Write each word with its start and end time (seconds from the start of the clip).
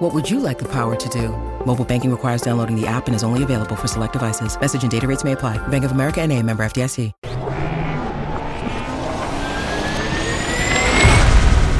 What 0.00 0.14
would 0.14 0.30
you 0.30 0.40
like 0.40 0.58
the 0.58 0.64
power 0.64 0.96
to 0.96 1.08
do? 1.10 1.28
Mobile 1.66 1.84
banking 1.84 2.10
requires 2.10 2.40
downloading 2.40 2.74
the 2.74 2.86
app 2.86 3.06
and 3.06 3.14
is 3.14 3.22
only 3.22 3.42
available 3.42 3.76
for 3.76 3.86
select 3.86 4.14
devices. 4.14 4.58
Message 4.58 4.80
and 4.80 4.90
data 4.90 5.06
rates 5.06 5.24
may 5.24 5.32
apply. 5.32 5.58
Bank 5.68 5.84
of 5.84 5.90
America 5.90 6.22
and 6.22 6.32
a 6.32 6.42
member 6.42 6.62
FDIC. 6.62 7.12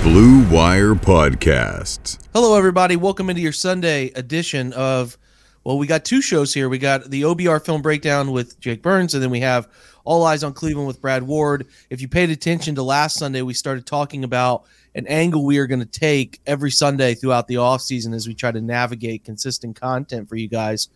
Blue 0.03 0.55
Wire 0.55 0.95
Podcasts. 0.95 2.19
Hello, 2.35 2.59
everybody. 2.59 2.95
Welcome 2.95 3.31
into 3.31 3.41
your 3.41 3.53
Sunday 3.53 4.11
edition 4.11 4.75
of, 4.75 5.17
well, 5.65 5.79
we 5.79 5.87
got 5.87 6.05
two 6.05 6.21
shows 6.21 6.53
here. 6.53 6.69
We 6.69 6.77
got 6.77 7.09
the 7.09 7.23
OBR 7.23 7.65
film 7.65 7.81
breakdown 7.81 8.33
with 8.33 8.61
Jake 8.61 8.83
Burns, 8.83 9.15
and 9.15 9.23
then 9.23 9.31
we 9.31 9.41
have 9.41 9.67
All 10.05 10.27
Eyes 10.27 10.45
on 10.45 10.53
Cleveland 10.53 10.89
with 10.89 11.01
Brad 11.01 11.23
Ward. 11.23 11.67
If 11.89 12.03
you 12.03 12.09
paid 12.09 12.29
attention 12.29 12.75
to 12.75 12.83
last 12.83 13.17
Sunday, 13.17 13.41
we 13.41 13.55
started 13.55 13.87
talking 13.87 14.25
about 14.25 14.65
an 14.95 15.07
angle 15.07 15.45
we 15.45 15.59
are 15.59 15.67
going 15.67 15.81
to 15.81 15.87
take 15.87 16.41
every 16.47 16.71
Sunday 16.71 17.15
throughout 17.15 17.47
the 17.47 17.55
offseason 17.55 18.15
as 18.15 18.27
we 18.27 18.35
try 18.35 18.51
to 18.51 18.61
navigate 18.61 19.25
consistent 19.25 19.81
content 19.81 20.29
for 20.29 20.37
you 20.37 20.49
guys, 20.49 20.89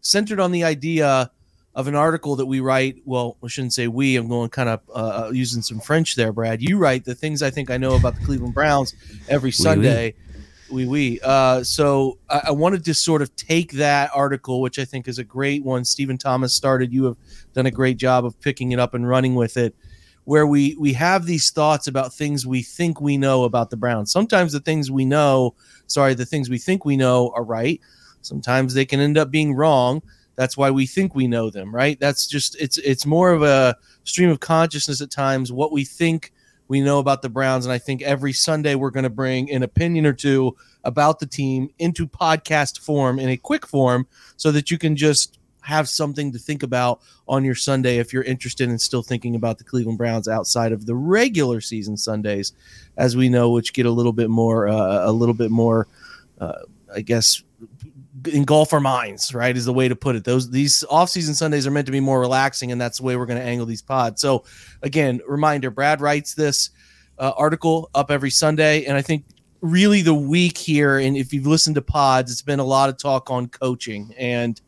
centered 0.00 0.40
on 0.40 0.52
the 0.52 0.64
idea 0.64 1.30
of 1.74 1.88
an 1.88 1.94
article 1.94 2.36
that 2.36 2.46
we 2.46 2.60
write. 2.60 3.02
Well, 3.04 3.36
I 3.42 3.48
shouldn't 3.48 3.74
say 3.74 3.88
we. 3.88 4.16
I'm 4.16 4.28
going 4.28 4.48
kind 4.50 4.68
of 4.68 4.80
uh, 4.94 5.30
using 5.32 5.60
some 5.60 5.80
French 5.80 6.14
there, 6.14 6.32
Brad. 6.32 6.62
You 6.62 6.78
write 6.78 7.04
the 7.04 7.14
things 7.14 7.42
I 7.42 7.50
think 7.50 7.70
I 7.70 7.76
know 7.76 7.96
about 7.96 8.16
the 8.16 8.24
Cleveland 8.24 8.54
Browns 8.54 8.94
every 9.28 9.50
Sunday. 9.50 10.14
Oui, 10.70 10.86
oui. 10.86 11.20
Uh, 11.22 11.62
so 11.62 12.18
I, 12.30 12.44
I 12.46 12.50
wanted 12.52 12.84
to 12.86 12.94
sort 12.94 13.22
of 13.22 13.34
take 13.36 13.72
that 13.72 14.10
article, 14.14 14.60
which 14.60 14.78
I 14.78 14.84
think 14.84 15.08
is 15.08 15.18
a 15.18 15.24
great 15.24 15.62
one. 15.62 15.84
Stephen 15.84 16.16
Thomas 16.16 16.54
started. 16.54 16.92
You 16.92 17.04
have 17.04 17.16
done 17.52 17.66
a 17.66 17.70
great 17.70 17.96
job 17.96 18.24
of 18.24 18.40
picking 18.40 18.72
it 18.72 18.78
up 18.78 18.94
and 18.94 19.06
running 19.06 19.34
with 19.34 19.56
it. 19.56 19.74
Where 20.24 20.46
we 20.46 20.74
we 20.78 20.92
have 20.94 21.26
these 21.26 21.50
thoughts 21.50 21.86
about 21.86 22.14
things 22.14 22.46
we 22.46 22.62
think 22.62 23.00
we 23.00 23.16
know 23.16 23.44
about 23.44 23.70
the 23.70 23.76
Browns. 23.76 24.10
Sometimes 24.10 24.52
the 24.52 24.60
things 24.60 24.90
we 24.90 25.04
know, 25.04 25.54
sorry, 25.86 26.14
the 26.14 26.24
things 26.24 26.48
we 26.48 26.58
think 26.58 26.84
we 26.84 26.96
know 26.96 27.32
are 27.34 27.44
right. 27.44 27.80
Sometimes 28.22 28.72
they 28.72 28.86
can 28.86 29.00
end 29.00 29.18
up 29.18 29.30
being 29.30 29.54
wrong 29.54 30.02
that's 30.36 30.56
why 30.56 30.70
we 30.70 30.86
think 30.86 31.14
we 31.14 31.26
know 31.26 31.50
them 31.50 31.74
right 31.74 31.98
that's 32.00 32.26
just 32.26 32.60
it's 32.60 32.78
it's 32.78 33.06
more 33.06 33.30
of 33.30 33.42
a 33.42 33.76
stream 34.04 34.30
of 34.30 34.40
consciousness 34.40 35.00
at 35.00 35.10
times 35.10 35.52
what 35.52 35.72
we 35.72 35.84
think 35.84 36.32
we 36.68 36.80
know 36.80 36.98
about 36.98 37.22
the 37.22 37.28
browns 37.28 37.64
and 37.64 37.72
i 37.72 37.78
think 37.78 38.02
every 38.02 38.32
sunday 38.32 38.74
we're 38.74 38.90
going 38.90 39.04
to 39.04 39.10
bring 39.10 39.50
an 39.50 39.62
opinion 39.62 40.06
or 40.06 40.12
two 40.12 40.54
about 40.84 41.18
the 41.18 41.26
team 41.26 41.68
into 41.78 42.06
podcast 42.06 42.80
form 42.80 43.18
in 43.18 43.28
a 43.28 43.36
quick 43.36 43.66
form 43.66 44.06
so 44.36 44.50
that 44.50 44.70
you 44.70 44.78
can 44.78 44.96
just 44.96 45.38
have 45.64 45.88
something 45.88 46.32
to 46.32 46.38
think 46.38 46.62
about 46.62 47.00
on 47.26 47.44
your 47.44 47.54
sunday 47.54 47.98
if 47.98 48.12
you're 48.12 48.22
interested 48.22 48.68
in 48.68 48.78
still 48.78 49.02
thinking 49.02 49.34
about 49.34 49.58
the 49.58 49.64
cleveland 49.64 49.98
browns 49.98 50.28
outside 50.28 50.72
of 50.72 50.86
the 50.86 50.94
regular 50.94 51.60
season 51.60 51.96
sundays 51.96 52.52
as 52.96 53.16
we 53.16 53.28
know 53.28 53.50
which 53.50 53.72
get 53.72 53.86
a 53.86 53.90
little 53.90 54.12
bit 54.12 54.30
more 54.30 54.68
uh, 54.68 55.08
a 55.08 55.12
little 55.12 55.34
bit 55.34 55.50
more 55.50 55.88
uh, 56.40 56.60
i 56.94 57.00
guess 57.00 57.42
engulf 58.28 58.72
our 58.72 58.80
minds, 58.80 59.34
right? 59.34 59.56
Is 59.56 59.64
the 59.64 59.72
way 59.72 59.88
to 59.88 59.96
put 59.96 60.16
it. 60.16 60.24
Those 60.24 60.50
these 60.50 60.84
off-season 60.88 61.34
Sundays 61.34 61.66
are 61.66 61.70
meant 61.70 61.86
to 61.86 61.92
be 61.92 62.00
more 62.00 62.20
relaxing, 62.20 62.72
and 62.72 62.80
that's 62.80 62.98
the 62.98 63.04
way 63.04 63.16
we're 63.16 63.26
going 63.26 63.40
to 63.40 63.44
angle 63.44 63.66
these 63.66 63.82
pods. 63.82 64.20
So, 64.20 64.44
again, 64.82 65.20
reminder: 65.26 65.70
Brad 65.70 66.00
writes 66.00 66.34
this 66.34 66.70
uh, 67.18 67.32
article 67.36 67.90
up 67.94 68.10
every 68.10 68.30
Sunday, 68.30 68.84
and 68.84 68.96
I 68.96 69.02
think 69.02 69.24
really 69.60 70.02
the 70.02 70.14
week 70.14 70.58
here, 70.58 70.98
and 70.98 71.16
if 71.16 71.32
you've 71.32 71.46
listened 71.46 71.76
to 71.76 71.82
pods, 71.82 72.30
it's 72.30 72.42
been 72.42 72.60
a 72.60 72.64
lot 72.64 72.88
of 72.88 72.96
talk 72.98 73.30
on 73.30 73.48
coaching, 73.48 74.14
and 74.18 74.60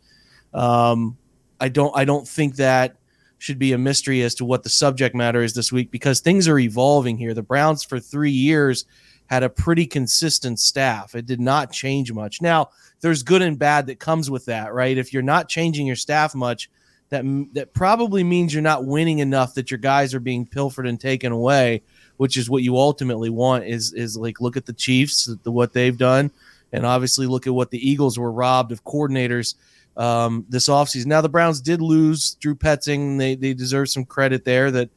um, 0.56 1.16
I 1.60 1.68
don't 1.68 1.96
I 1.96 2.04
don't 2.04 2.26
think 2.26 2.56
that 2.56 2.96
should 3.38 3.58
be 3.58 3.72
a 3.72 3.78
mystery 3.78 4.22
as 4.22 4.34
to 4.36 4.44
what 4.44 4.62
the 4.62 4.68
subject 4.68 5.14
matter 5.14 5.42
is 5.42 5.54
this 5.54 5.70
week 5.70 5.90
because 5.90 6.20
things 6.20 6.48
are 6.48 6.58
evolving 6.58 7.18
here. 7.18 7.34
The 7.34 7.42
Browns 7.42 7.84
for 7.84 8.00
three 8.00 8.30
years 8.30 8.86
had 9.26 9.42
a 9.42 9.50
pretty 9.50 9.86
consistent 9.86 10.58
staff. 10.58 11.14
It 11.14 11.26
did 11.26 11.40
not 11.40 11.70
change 11.70 12.12
much. 12.12 12.40
Now 12.40 12.70
there's 13.00 13.22
good 13.22 13.42
and 13.42 13.58
bad 13.58 13.86
that 13.86 14.00
comes 14.00 14.30
with 14.30 14.46
that, 14.46 14.72
right? 14.72 14.96
If 14.96 15.12
you're 15.12 15.22
not 15.22 15.48
changing 15.48 15.86
your 15.86 15.96
staff 15.96 16.34
much, 16.34 16.70
that 17.10 17.24
that 17.52 17.74
probably 17.74 18.24
means 18.24 18.54
you're 18.54 18.62
not 18.62 18.86
winning 18.86 19.18
enough 19.18 19.54
that 19.54 19.70
your 19.70 19.78
guys 19.78 20.14
are 20.14 20.20
being 20.20 20.46
pilfered 20.46 20.86
and 20.86 20.98
taken 20.98 21.30
away, 21.30 21.82
which 22.16 22.36
is 22.36 22.48
what 22.48 22.62
you 22.62 22.76
ultimately 22.78 23.30
want. 23.30 23.64
Is 23.64 23.92
is 23.92 24.16
like 24.16 24.40
look 24.40 24.56
at 24.56 24.66
the 24.66 24.72
Chiefs, 24.72 25.26
the, 25.42 25.52
what 25.52 25.74
they've 25.74 25.96
done, 25.96 26.30
and 26.72 26.86
obviously 26.86 27.26
look 27.26 27.46
at 27.46 27.54
what 27.54 27.70
the 27.70 27.88
Eagles 27.90 28.18
were 28.18 28.32
robbed 28.32 28.72
of 28.72 28.82
coordinators 28.84 29.54
um, 29.96 30.44
this 30.48 30.68
offseason. 30.68 31.06
Now 31.06 31.20
the 31.20 31.28
Browns 31.28 31.60
did 31.60 31.80
lose 31.80 32.34
Drew 32.34 32.54
Petzing. 32.54 33.18
They 33.18 33.34
they 33.34 33.54
deserve 33.54 33.88
some 33.88 34.04
credit 34.04 34.44
there 34.44 34.70
that. 34.70 34.90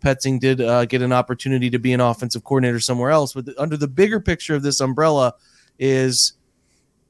Petzing 0.00 0.38
did 0.38 0.60
uh, 0.60 0.84
get 0.84 1.00
an 1.00 1.14
opportunity 1.14 1.70
to 1.70 1.78
be 1.78 1.94
an 1.94 2.00
offensive 2.00 2.44
coordinator 2.44 2.78
somewhere 2.78 3.10
else, 3.10 3.32
but 3.32 3.46
the, 3.46 3.58
under 3.58 3.74
the 3.74 3.88
bigger 3.88 4.20
picture 4.20 4.54
of 4.54 4.62
this 4.62 4.80
umbrella 4.80 5.32
is 5.78 6.34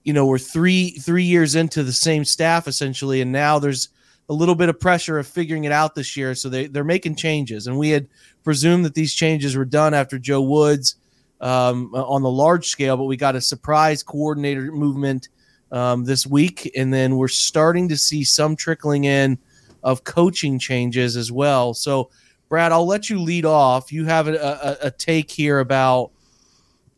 you 0.05 0.13
know 0.13 0.27
we're 0.27 0.39
three 0.39 0.91
three 0.91 1.25
years 1.25 1.55
into 1.55 1.83
the 1.83 1.93
same 1.93 2.25
staff 2.25 2.69
essentially 2.69 3.21
and 3.21 3.33
now 3.33 3.59
there's 3.59 3.89
a 4.29 4.33
little 4.33 4.55
bit 4.55 4.69
of 4.69 4.79
pressure 4.79 5.19
of 5.19 5.27
figuring 5.27 5.65
it 5.65 5.73
out 5.73 5.95
this 5.95 6.17
year 6.17 6.35
so 6.35 6.49
they, 6.49 6.67
they're 6.67 6.85
making 6.85 7.17
changes 7.17 7.67
and 7.67 7.77
we 7.77 7.91
had 7.91 8.07
presumed 8.43 8.85
that 8.85 8.95
these 8.95 9.15
changes 9.15 9.57
were 9.57 9.65
done 9.65 9.93
after 9.93 10.19
joe 10.19 10.43
woods 10.43 10.97
um, 11.41 11.95
on 11.95 12.23
the 12.23 12.31
large 12.31 12.69
scale 12.69 12.97
but 12.97 13.05
we 13.05 13.17
got 13.17 13.35
a 13.35 13.41
surprise 13.41 14.03
coordinator 14.03 14.71
movement 14.71 15.29
um, 15.75 16.05
this 16.05 16.25
week 16.25 16.71
and 16.77 16.95
then 16.95 17.17
we're 17.17 17.27
starting 17.27 17.89
to 17.89 17.97
see 17.97 18.23
some 18.23 18.55
trickling 18.55 19.05
in 19.05 19.37
of 19.83 20.05
coaching 20.05 20.59
changes 20.59 21.17
as 21.17 21.33
well. 21.33 21.75
So 21.75 22.11
brad 22.49 22.71
i'll 22.71 22.87
let 22.87 23.11
you 23.11 23.21
lead 23.21 23.45
off. 23.45 23.93
You 23.93 24.05
have 24.05 24.29
a, 24.29 24.37
a, 24.37 24.87
a 24.87 24.91
take 24.93 25.31
here 25.31 25.59
about 25.59 26.13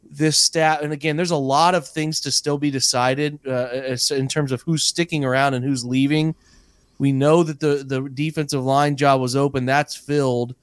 this 0.09 0.37
stat 0.37 0.83
and 0.83 0.93
again 0.93 1.17
there's 1.17 1.31
a 1.31 1.37
lot 1.37 1.75
of 1.75 1.89
things 1.89 2.21
to 2.21 2.31
still 2.31 2.59
be 2.59 2.71
decided 2.71 3.41
uh, 3.47 3.97
in 4.11 4.29
terms 4.29 4.53
of 4.53 4.63
who's 4.63 4.85
sticking 4.85 5.25
around 5.25 5.55
and 5.55 5.65
who's 5.65 5.85
leaving. 5.85 6.35
We 6.99 7.13
know 7.13 7.43
that 7.45 7.61
the 7.61 7.83
the 7.83 8.11
defensive 8.11 8.63
line 8.63 8.97
job 8.97 9.23
was 9.23 9.35
open. 9.35 9.65
That's 9.65 9.97
filled. 9.97 10.55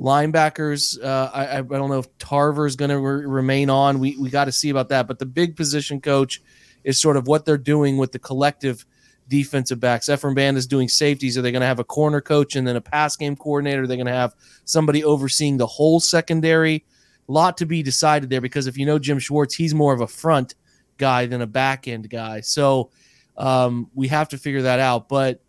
Linebackers 0.00 1.00
uh, 1.04 1.30
I, 1.32 1.58
I 1.58 1.62
don't 1.62 1.88
know 1.88 2.00
if 2.00 2.18
tarver 2.18 2.66
is 2.66 2.74
going 2.74 2.88
to 2.90 2.98
re- 2.98 3.26
remain 3.26 3.70
on. 3.70 4.00
We, 4.00 4.16
we 4.16 4.28
got 4.28 4.46
to 4.46 4.52
see 4.52 4.70
about 4.70 4.88
that. 4.88 5.06
But 5.06 5.20
the 5.20 5.26
big 5.26 5.56
position 5.56 6.00
coach 6.00 6.40
is 6.84 7.00
sort 7.00 7.16
of 7.16 7.26
what 7.26 7.44
they're 7.44 7.58
doing 7.58 7.96
with 7.96 8.12
the 8.12 8.18
collective 8.18 8.84
defensive 9.28 9.78
backs. 9.78 10.08
Ephraim 10.08 10.34
Banda 10.34 10.58
is 10.58 10.66
doing 10.66 10.88
safeties. 10.88 11.38
Are 11.38 11.42
they 11.42 11.52
going 11.52 11.60
to 11.60 11.66
have 11.66 11.78
a 11.78 11.84
corner 11.84 12.20
coach 12.20 12.56
and 12.56 12.66
then 12.66 12.76
a 12.76 12.80
pass 12.80 13.16
game 13.16 13.36
coordinator? 13.36 13.82
Are 13.82 13.86
they 13.86 13.96
going 13.96 14.06
to 14.06 14.12
have 14.12 14.34
somebody 14.64 15.04
overseeing 15.04 15.56
the 15.56 15.66
whole 15.66 16.00
secondary? 16.00 16.84
lot 17.30 17.56
to 17.58 17.66
be 17.66 17.82
decided 17.82 18.28
there 18.28 18.40
because 18.40 18.66
if 18.66 18.76
you 18.76 18.84
know 18.84 18.98
Jim 18.98 19.18
Schwartz, 19.18 19.54
he's 19.54 19.74
more 19.74 19.94
of 19.94 20.00
a 20.00 20.06
front 20.06 20.54
guy 20.98 21.26
than 21.26 21.40
a 21.40 21.46
back 21.46 21.88
end 21.88 22.10
guy. 22.10 22.40
So 22.40 22.90
um, 23.36 23.90
we 23.94 24.08
have 24.08 24.28
to 24.30 24.38
figure 24.38 24.62
that 24.62 24.80
out. 24.80 25.08
But 25.08 25.40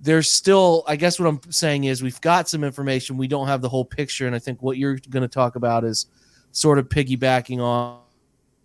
there's 0.00 0.30
still, 0.30 0.84
I 0.86 0.96
guess 0.96 1.18
what 1.18 1.26
I'm 1.26 1.40
saying 1.50 1.84
is 1.84 2.02
we've 2.02 2.20
got 2.20 2.48
some 2.48 2.62
information. 2.62 3.16
We 3.16 3.28
don't 3.28 3.48
have 3.48 3.62
the 3.62 3.68
whole 3.68 3.84
picture. 3.84 4.26
And 4.26 4.36
I 4.36 4.38
think 4.38 4.62
what 4.62 4.76
you're 4.76 4.98
going 5.10 5.22
to 5.22 5.28
talk 5.28 5.56
about 5.56 5.84
is 5.84 6.06
sort 6.52 6.78
of 6.78 6.88
piggybacking 6.88 7.60
on, 7.60 8.00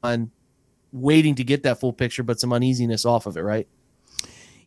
on 0.04 0.32
waiting 0.92 1.36
to 1.36 1.44
get 1.44 1.64
that 1.64 1.80
full 1.80 1.94
picture, 1.94 2.24
but 2.24 2.40
some 2.40 2.54
uneasiness 2.54 3.06
off 3.06 3.26
of 3.26 3.38
it, 3.38 3.42
right? 3.42 3.68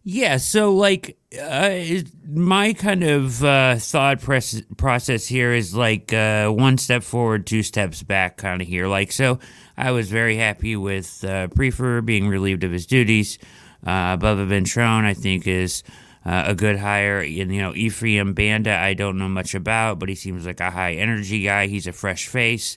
Yeah, 0.06 0.36
so 0.36 0.74
like 0.74 1.16
uh, 1.40 1.80
my 2.28 2.74
kind 2.74 3.02
of 3.02 3.42
uh, 3.42 3.76
thought 3.76 4.20
press- 4.20 4.60
process 4.76 5.26
here 5.26 5.52
is 5.52 5.74
like 5.74 6.12
uh, 6.12 6.50
one 6.50 6.76
step 6.76 7.02
forward, 7.02 7.46
two 7.46 7.62
steps 7.62 8.02
back, 8.02 8.36
kind 8.36 8.60
of 8.60 8.68
here. 8.68 8.86
Like, 8.86 9.12
so 9.12 9.38
I 9.78 9.92
was 9.92 10.10
very 10.10 10.36
happy 10.36 10.76
with 10.76 11.24
uh, 11.24 11.48
Priefer 11.48 12.04
being 12.04 12.28
relieved 12.28 12.64
of 12.64 12.70
his 12.70 12.84
duties. 12.84 13.38
Uh, 13.82 14.18
Bubba 14.18 14.46
Ventrone, 14.46 15.04
I 15.04 15.14
think, 15.14 15.46
is 15.46 15.82
uh, 16.26 16.44
a 16.48 16.54
good 16.54 16.78
hire. 16.78 17.20
And, 17.20 17.54
you 17.54 17.62
know, 17.62 17.74
Ephraim 17.74 18.34
Banda, 18.34 18.76
I 18.76 18.92
don't 18.92 19.16
know 19.16 19.28
much 19.30 19.54
about, 19.54 19.98
but 19.98 20.10
he 20.10 20.14
seems 20.14 20.44
like 20.44 20.60
a 20.60 20.70
high 20.70 20.92
energy 20.92 21.42
guy. 21.42 21.66
He's 21.66 21.86
a 21.86 21.92
fresh 21.92 22.26
face 22.26 22.76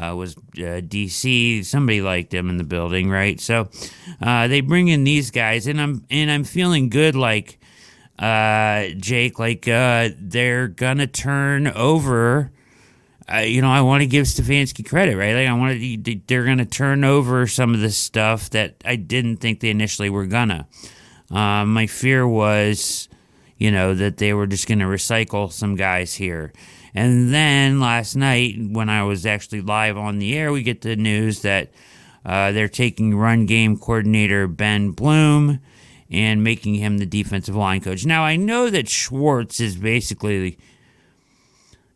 uh, 0.00 0.14
was 0.14 0.36
uh, 0.36 0.80
DC. 0.80 1.64
Somebody 1.64 2.00
liked 2.00 2.32
him 2.32 2.48
in 2.48 2.56
the 2.56 2.64
building, 2.64 3.10
right? 3.10 3.40
So 3.40 3.68
uh, 4.22 4.48
they 4.48 4.60
bring 4.60 4.88
in 4.88 5.04
these 5.04 5.30
guys, 5.30 5.66
and 5.66 5.80
I'm 5.80 6.04
and 6.10 6.30
I'm 6.30 6.44
feeling 6.44 6.88
good, 6.88 7.16
like 7.16 7.58
uh, 8.18 8.88
Jake, 8.96 9.38
like 9.38 9.66
uh, 9.66 10.10
they're 10.18 10.68
gonna 10.68 11.06
turn 11.06 11.66
over. 11.68 12.52
Uh, 13.30 13.40
you 13.40 13.60
know, 13.60 13.70
I 13.70 13.82
want 13.82 14.00
to 14.00 14.06
give 14.06 14.24
Stefanski 14.24 14.88
credit, 14.88 15.16
right? 15.16 15.34
Like 15.34 15.48
I 15.48 15.52
want 15.52 15.78
to, 15.78 16.20
they're 16.26 16.44
gonna 16.44 16.64
turn 16.64 17.04
over 17.04 17.46
some 17.46 17.74
of 17.74 17.80
the 17.80 17.90
stuff 17.90 18.50
that 18.50 18.76
I 18.84 18.96
didn't 18.96 19.38
think 19.38 19.60
they 19.60 19.70
initially 19.70 20.08
were 20.08 20.26
gonna. 20.26 20.66
my 21.30 21.86
fear 21.86 22.26
was 22.26 23.08
you 23.58 23.72
know, 23.72 23.92
that 23.92 24.16
they 24.16 24.32
were 24.32 24.46
just 24.46 24.68
to 24.68 24.74
recycle 24.86 25.52
some 25.52 25.74
guys 25.74 26.14
here. 26.14 26.52
And 26.98 27.32
then 27.32 27.78
last 27.78 28.16
night, 28.16 28.56
when 28.58 28.88
I 28.88 29.04
was 29.04 29.24
actually 29.24 29.60
live 29.60 29.96
on 29.96 30.18
the 30.18 30.36
air, 30.36 30.50
we 30.50 30.64
get 30.64 30.80
the 30.80 30.96
news 30.96 31.42
that 31.42 31.70
uh, 32.24 32.50
they're 32.50 32.66
taking 32.66 33.16
run 33.16 33.46
game 33.46 33.78
coordinator 33.78 34.48
Ben 34.48 34.90
Bloom 34.90 35.60
and 36.10 36.42
making 36.42 36.74
him 36.74 36.98
the 36.98 37.06
defensive 37.06 37.54
line 37.54 37.82
coach. 37.82 38.04
Now, 38.04 38.24
I 38.24 38.34
know 38.34 38.68
that 38.68 38.88
Schwartz 38.88 39.60
is 39.60 39.76
basically. 39.76 40.58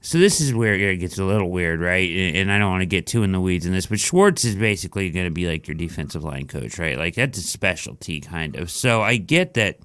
So 0.02 0.18
this 0.18 0.40
is 0.40 0.54
where 0.54 0.74
it 0.74 0.98
gets 0.98 1.18
a 1.18 1.24
little 1.24 1.50
weird, 1.50 1.80
right? 1.80 2.08
And 2.36 2.52
I 2.52 2.58
don't 2.60 2.70
want 2.70 2.82
to 2.82 2.86
get 2.86 3.04
too 3.04 3.24
in 3.24 3.32
the 3.32 3.40
weeds 3.40 3.66
in 3.66 3.72
this, 3.72 3.86
but 3.86 3.98
Schwartz 3.98 4.44
is 4.44 4.54
basically 4.54 5.10
going 5.10 5.26
to 5.26 5.32
be 5.32 5.48
like 5.48 5.66
your 5.66 5.76
defensive 5.76 6.22
line 6.22 6.46
coach, 6.46 6.78
right? 6.78 6.96
Like 6.96 7.16
that's 7.16 7.38
a 7.38 7.42
specialty 7.42 8.20
kind 8.20 8.54
of. 8.54 8.70
So 8.70 9.02
I 9.02 9.16
get 9.16 9.54
that 9.54 9.80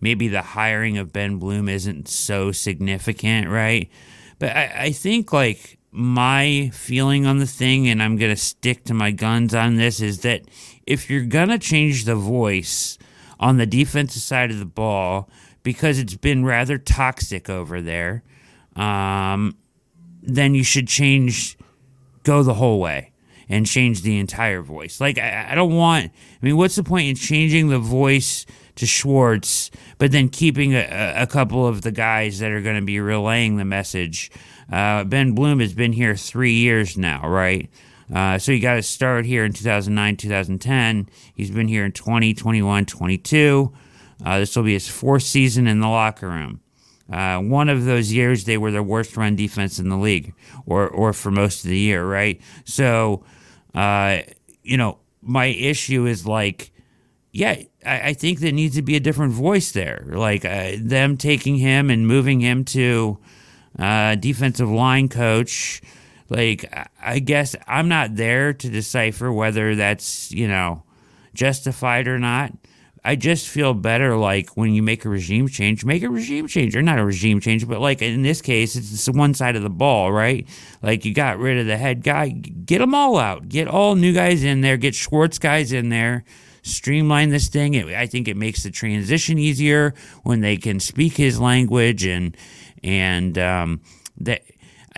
maybe 0.00 0.26
the 0.26 0.42
hiring 0.42 0.98
of 0.98 1.12
Ben 1.12 1.38
Bloom 1.38 1.68
isn't 1.68 2.08
so 2.08 2.50
significant, 2.50 3.48
right? 3.48 3.88
But 4.38 4.56
I, 4.56 4.72
I 4.76 4.92
think 4.92 5.32
like 5.32 5.78
my 5.90 6.70
feeling 6.74 7.26
on 7.26 7.38
the 7.38 7.46
thing, 7.46 7.88
and 7.88 8.02
I'm 8.02 8.16
to 8.34 8.40
stick 8.40 8.84
to 8.84 8.94
my 8.94 9.10
guns 9.10 9.54
on 9.54 9.76
this, 9.76 10.00
is 10.00 10.20
that 10.20 10.42
if 10.86 11.08
you're 11.08 11.24
to 11.48 11.58
change 11.58 12.04
the 12.04 12.16
voice 12.16 12.98
on 13.40 13.56
the 13.56 13.66
defensive 13.66 14.22
side 14.22 14.50
of 14.50 14.58
the 14.58 14.66
ball, 14.66 15.28
because 15.62 15.98
it's 15.98 16.14
been 16.14 16.44
rather 16.44 16.78
toxic 16.78 17.50
over 17.50 17.80
there, 17.80 18.22
um, 18.76 19.56
then 20.22 20.54
you 20.54 20.62
should 20.62 20.86
change, 20.86 21.56
go 22.22 22.42
the 22.42 22.54
whole 22.54 22.78
way 22.78 23.12
and 23.48 23.66
change 23.66 24.02
the 24.02 24.18
entire 24.18 24.60
voice. 24.60 25.00
Like, 25.00 25.18
I, 25.18 25.48
I 25.50 25.54
don't 25.54 25.74
want, 25.74 26.06
I 26.06 26.44
mean, 26.44 26.56
what's 26.56 26.76
the 26.76 26.82
point 26.82 27.08
in 27.08 27.16
changing 27.16 27.68
the 27.68 27.78
voice? 27.78 28.44
To 28.76 28.86
Schwartz, 28.86 29.70
but 29.98 30.12
then 30.12 30.28
keeping 30.28 30.74
a, 30.74 31.14
a 31.16 31.26
couple 31.26 31.66
of 31.66 31.82
the 31.82 31.92
guys 31.92 32.38
that 32.38 32.52
are 32.52 32.60
going 32.62 32.76
to 32.76 32.84
be 32.84 33.00
relaying 33.00 33.56
the 33.56 33.64
message. 33.64 34.30
Uh, 34.70 35.04
ben 35.04 35.32
Bloom 35.32 35.60
has 35.60 35.72
been 35.74 35.92
here 35.92 36.16
three 36.16 36.52
years 36.52 36.96
now, 36.96 37.26
right? 37.28 37.70
Uh, 38.14 38.38
so 38.38 38.52
he 38.52 38.60
got 38.60 38.74
to 38.74 38.82
start 38.82 39.24
here 39.24 39.44
in 39.44 39.52
2009, 39.52 40.16
2010. 40.16 41.08
He's 41.34 41.50
been 41.50 41.68
here 41.68 41.84
in 41.84 41.92
20, 41.92 42.34
21, 42.34 42.86
22. 42.86 43.72
Uh, 44.24 44.38
this 44.38 44.56
will 44.56 44.62
be 44.62 44.72
his 44.72 44.88
fourth 44.88 45.22
season 45.22 45.66
in 45.66 45.80
the 45.80 45.88
locker 45.88 46.28
room. 46.28 46.60
Uh, 47.10 47.38
one 47.38 47.68
of 47.68 47.84
those 47.84 48.12
years, 48.12 48.44
they 48.44 48.58
were 48.58 48.70
the 48.70 48.82
worst 48.82 49.16
run 49.16 49.36
defense 49.36 49.78
in 49.78 49.88
the 49.88 49.96
league, 49.96 50.34
or 50.66 50.88
or 50.88 51.12
for 51.12 51.30
most 51.30 51.64
of 51.64 51.70
the 51.70 51.78
year, 51.78 52.04
right? 52.04 52.40
So, 52.64 53.24
uh, 53.74 54.18
you 54.64 54.76
know, 54.76 54.98
my 55.22 55.46
issue 55.46 56.06
is 56.06 56.26
like, 56.26 56.72
yeah, 57.30 57.62
I, 57.86 58.08
I 58.08 58.12
think 58.14 58.40
there 58.40 58.52
needs 58.52 58.74
to 58.76 58.82
be 58.82 58.96
a 58.96 59.00
different 59.00 59.32
voice 59.32 59.72
there. 59.72 60.04
Like 60.06 60.44
uh, 60.44 60.72
them 60.78 61.16
taking 61.16 61.56
him 61.56 61.90
and 61.90 62.06
moving 62.06 62.40
him 62.40 62.64
to 62.66 63.18
uh, 63.78 64.16
defensive 64.16 64.70
line 64.70 65.08
coach. 65.08 65.80
Like 66.28 66.70
I 67.00 67.20
guess 67.20 67.54
I'm 67.66 67.88
not 67.88 68.16
there 68.16 68.52
to 68.52 68.68
decipher 68.68 69.32
whether 69.32 69.76
that's 69.76 70.32
you 70.32 70.48
know 70.48 70.82
justified 71.34 72.08
or 72.08 72.18
not. 72.18 72.52
I 73.04 73.14
just 73.14 73.46
feel 73.48 73.72
better 73.72 74.16
like 74.16 74.56
when 74.56 74.74
you 74.74 74.82
make 74.82 75.04
a 75.04 75.08
regime 75.08 75.46
change, 75.46 75.84
make 75.84 76.02
a 76.02 76.10
regime 76.10 76.48
change, 76.48 76.74
or 76.74 76.82
not 76.82 76.98
a 76.98 77.04
regime 77.04 77.38
change, 77.38 77.68
but 77.68 77.80
like 77.80 78.02
in 78.02 78.22
this 78.22 78.42
case, 78.42 78.74
it's 78.74 79.08
one 79.08 79.32
side 79.32 79.54
of 79.54 79.62
the 79.62 79.70
ball, 79.70 80.10
right? 80.10 80.48
Like 80.82 81.04
you 81.04 81.14
got 81.14 81.38
rid 81.38 81.56
of 81.58 81.66
the 81.66 81.76
head 81.76 82.02
guy, 82.02 82.30
get 82.30 82.80
them 82.80 82.96
all 82.96 83.16
out, 83.16 83.48
get 83.48 83.68
all 83.68 83.94
new 83.94 84.12
guys 84.12 84.42
in 84.42 84.60
there, 84.60 84.76
get 84.76 84.96
Schwartz 84.96 85.38
guys 85.38 85.72
in 85.72 85.88
there, 85.88 86.24
streamline 86.66 87.30
this 87.30 87.48
thing. 87.48 87.74
It, 87.74 87.88
I 87.88 88.06
think 88.06 88.28
it 88.28 88.36
makes 88.36 88.62
the 88.62 88.70
transition 88.70 89.38
easier 89.38 89.94
when 90.22 90.40
they 90.40 90.56
can 90.56 90.80
speak 90.80 91.16
his 91.16 91.40
language 91.40 92.04
and 92.04 92.36
and 92.82 93.38
um, 93.38 93.80
that 94.18 94.42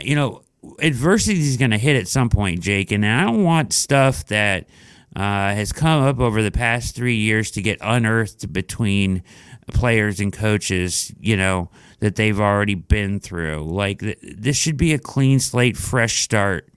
you 0.02 0.14
know 0.14 0.42
adversity 0.80 1.40
is 1.40 1.56
going 1.56 1.70
to 1.70 1.78
hit 1.78 1.96
at 1.96 2.08
some 2.08 2.28
point, 2.28 2.60
Jake. 2.60 2.90
And 2.90 3.04
I 3.04 3.24
don't 3.24 3.44
want 3.44 3.72
stuff 3.72 4.26
that 4.26 4.68
uh, 5.14 5.54
has 5.54 5.72
come 5.72 6.02
up 6.02 6.18
over 6.20 6.42
the 6.42 6.50
past 6.50 6.94
three 6.94 7.16
years 7.16 7.50
to 7.52 7.62
get 7.62 7.78
unearthed 7.80 8.52
between 8.52 9.22
players 9.72 10.20
and 10.20 10.32
coaches. 10.32 11.12
You 11.20 11.36
know 11.36 11.70
that 12.00 12.16
they've 12.16 12.40
already 12.40 12.74
been 12.74 13.20
through. 13.20 13.64
Like 13.64 14.00
th- 14.00 14.18
this 14.22 14.56
should 14.56 14.76
be 14.76 14.92
a 14.92 14.98
clean 14.98 15.40
slate, 15.40 15.76
fresh 15.76 16.22
start 16.22 16.68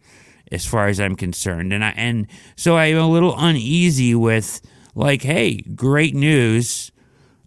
as 0.52 0.66
far 0.66 0.88
as 0.88 1.00
I'm 1.00 1.16
concerned. 1.16 1.74
And 1.74 1.84
I 1.84 1.90
and 1.92 2.28
so 2.56 2.78
I'm 2.78 2.98
a 2.98 3.08
little 3.08 3.34
uneasy 3.38 4.14
with 4.14 4.62
like, 4.96 5.22
hey, 5.22 5.62
great 5.62 6.16
news 6.16 6.92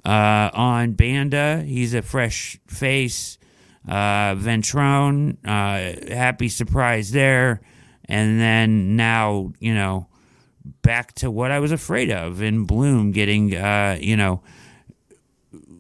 uh, 0.05 0.51
on 0.53 0.93
Banda. 0.93 1.63
He's 1.67 1.95
a 1.95 2.03
fresh 2.03 2.59
face. 2.67 3.39
Uh, 3.87 4.35
Ventrone, 4.35 5.37
uh, 5.45 6.15
happy 6.15 6.49
surprise 6.49 7.11
there. 7.11 7.61
And 8.07 8.41
then 8.41 8.97
now, 8.97 9.53
you 9.59 9.75
know, 9.75 10.09
back 10.83 11.13
to 11.17 11.31
what 11.31 11.51
I 11.51 11.59
was 11.59 11.71
afraid 11.71 12.11
of 12.11 12.41
in 12.41 12.65
Bloom 12.65 13.13
getting, 13.13 13.55
uh, 13.55 13.99
you 14.01 14.17
know, 14.17 14.43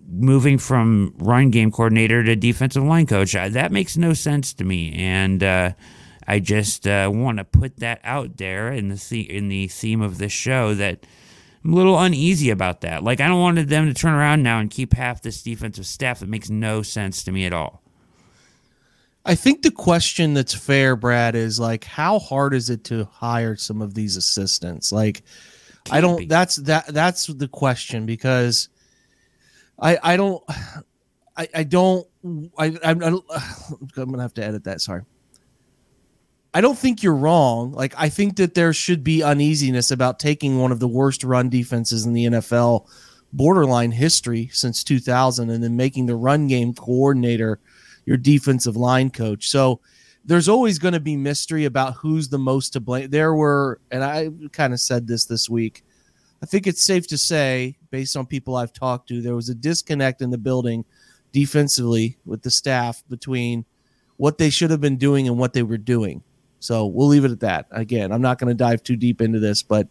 moving 0.06 0.58
from 0.58 1.14
run 1.16 1.50
game 1.50 1.70
coordinator 1.70 2.22
to 2.24 2.36
defensive 2.36 2.84
line 2.84 3.06
coach. 3.06 3.32
That 3.32 3.72
makes 3.72 3.96
no 3.96 4.12
sense 4.12 4.52
to 4.54 4.64
me. 4.64 4.92
And, 4.92 5.42
uh, 5.42 5.72
I 6.26 6.40
just 6.40 6.86
uh, 6.86 7.10
want 7.12 7.38
to 7.38 7.44
put 7.44 7.78
that 7.78 8.00
out 8.02 8.36
there 8.38 8.72
in 8.72 8.88
the, 8.88 9.26
in 9.30 9.48
the 9.48 9.68
theme 9.68 10.00
of 10.00 10.18
this 10.18 10.32
show 10.32 10.74
that 10.74 11.06
I'm 11.64 11.72
a 11.72 11.76
little 11.76 11.98
uneasy 11.98 12.50
about 12.50 12.82
that. 12.82 13.02
Like, 13.02 13.20
I 13.20 13.28
don't 13.28 13.40
want 13.40 13.68
them 13.68 13.86
to 13.86 13.94
turn 13.94 14.12
around 14.12 14.42
now 14.42 14.58
and 14.58 14.70
keep 14.70 14.92
half 14.92 15.22
this 15.22 15.42
defensive 15.42 15.86
staff. 15.86 16.20
That 16.20 16.28
makes 16.28 16.50
no 16.50 16.82
sense 16.82 17.24
to 17.24 17.32
me 17.32 17.46
at 17.46 17.54
all. 17.54 17.82
I 19.24 19.34
think 19.34 19.62
the 19.62 19.70
question 19.70 20.34
that's 20.34 20.52
fair, 20.52 20.94
Brad, 20.96 21.34
is 21.34 21.58
like, 21.58 21.84
how 21.84 22.18
hard 22.18 22.52
is 22.52 22.68
it 22.68 22.84
to 22.84 23.04
hire 23.06 23.56
some 23.56 23.80
of 23.80 23.94
these 23.94 24.18
assistants? 24.18 24.92
Like, 24.92 25.22
Can't 25.84 25.96
I 25.96 26.00
don't. 26.02 26.18
Be. 26.18 26.26
That's 26.26 26.56
that. 26.56 26.88
That's 26.88 27.26
the 27.26 27.48
question 27.48 28.04
because 28.04 28.68
I 29.78 29.98
I 30.02 30.16
don't 30.18 30.42
I 31.36 31.48
I 31.54 31.62
don't 31.64 32.06
I 32.58 32.78
I'm, 32.84 33.02
I'm 33.02 33.20
gonna 33.94 34.20
have 34.20 34.34
to 34.34 34.44
edit 34.44 34.64
that. 34.64 34.82
Sorry. 34.82 35.02
I 36.56 36.60
don't 36.60 36.78
think 36.78 37.02
you're 37.02 37.16
wrong. 37.16 37.72
Like 37.72 37.94
I 37.98 38.08
think 38.08 38.36
that 38.36 38.54
there 38.54 38.72
should 38.72 39.02
be 39.02 39.24
uneasiness 39.24 39.90
about 39.90 40.20
taking 40.20 40.60
one 40.60 40.70
of 40.70 40.78
the 40.78 40.86
worst 40.86 41.24
run 41.24 41.48
defenses 41.48 42.06
in 42.06 42.12
the 42.12 42.26
NFL 42.26 42.86
borderline 43.32 43.90
history 43.90 44.48
since 44.52 44.84
2000 44.84 45.50
and 45.50 45.64
then 45.64 45.76
making 45.76 46.06
the 46.06 46.14
run 46.14 46.46
game 46.46 46.72
coordinator 46.72 47.58
your 48.06 48.16
defensive 48.16 48.76
line 48.76 49.10
coach. 49.10 49.48
So 49.48 49.80
there's 50.24 50.48
always 50.48 50.78
going 50.78 50.94
to 50.94 51.00
be 51.00 51.16
mystery 51.16 51.64
about 51.64 51.94
who's 51.94 52.28
the 52.28 52.38
most 52.38 52.74
to 52.74 52.80
blame. 52.80 53.10
There 53.10 53.34
were 53.34 53.80
and 53.90 54.04
I 54.04 54.30
kind 54.52 54.72
of 54.72 54.78
said 54.78 55.08
this 55.08 55.24
this 55.24 55.50
week. 55.50 55.82
I 56.40 56.46
think 56.46 56.68
it's 56.68 56.84
safe 56.84 57.08
to 57.08 57.18
say 57.18 57.78
based 57.90 58.16
on 58.16 58.26
people 58.26 58.54
I've 58.54 58.72
talked 58.72 59.08
to 59.08 59.20
there 59.20 59.34
was 59.34 59.48
a 59.48 59.56
disconnect 59.56 60.22
in 60.22 60.30
the 60.30 60.38
building 60.38 60.84
defensively 61.32 62.16
with 62.24 62.42
the 62.42 62.50
staff 62.52 63.02
between 63.08 63.64
what 64.18 64.38
they 64.38 64.50
should 64.50 64.70
have 64.70 64.80
been 64.80 64.98
doing 64.98 65.26
and 65.26 65.36
what 65.36 65.52
they 65.52 65.64
were 65.64 65.78
doing 65.78 66.22
so 66.64 66.86
we'll 66.86 67.08
leave 67.08 67.26
it 67.26 67.30
at 67.30 67.40
that. 67.40 67.66
Again, 67.72 68.10
I'm 68.10 68.22
not 68.22 68.38
going 68.38 68.48
to 68.48 68.54
dive 68.54 68.82
too 68.82 68.96
deep 68.96 69.20
into 69.20 69.38
this, 69.38 69.62
but 69.62 69.86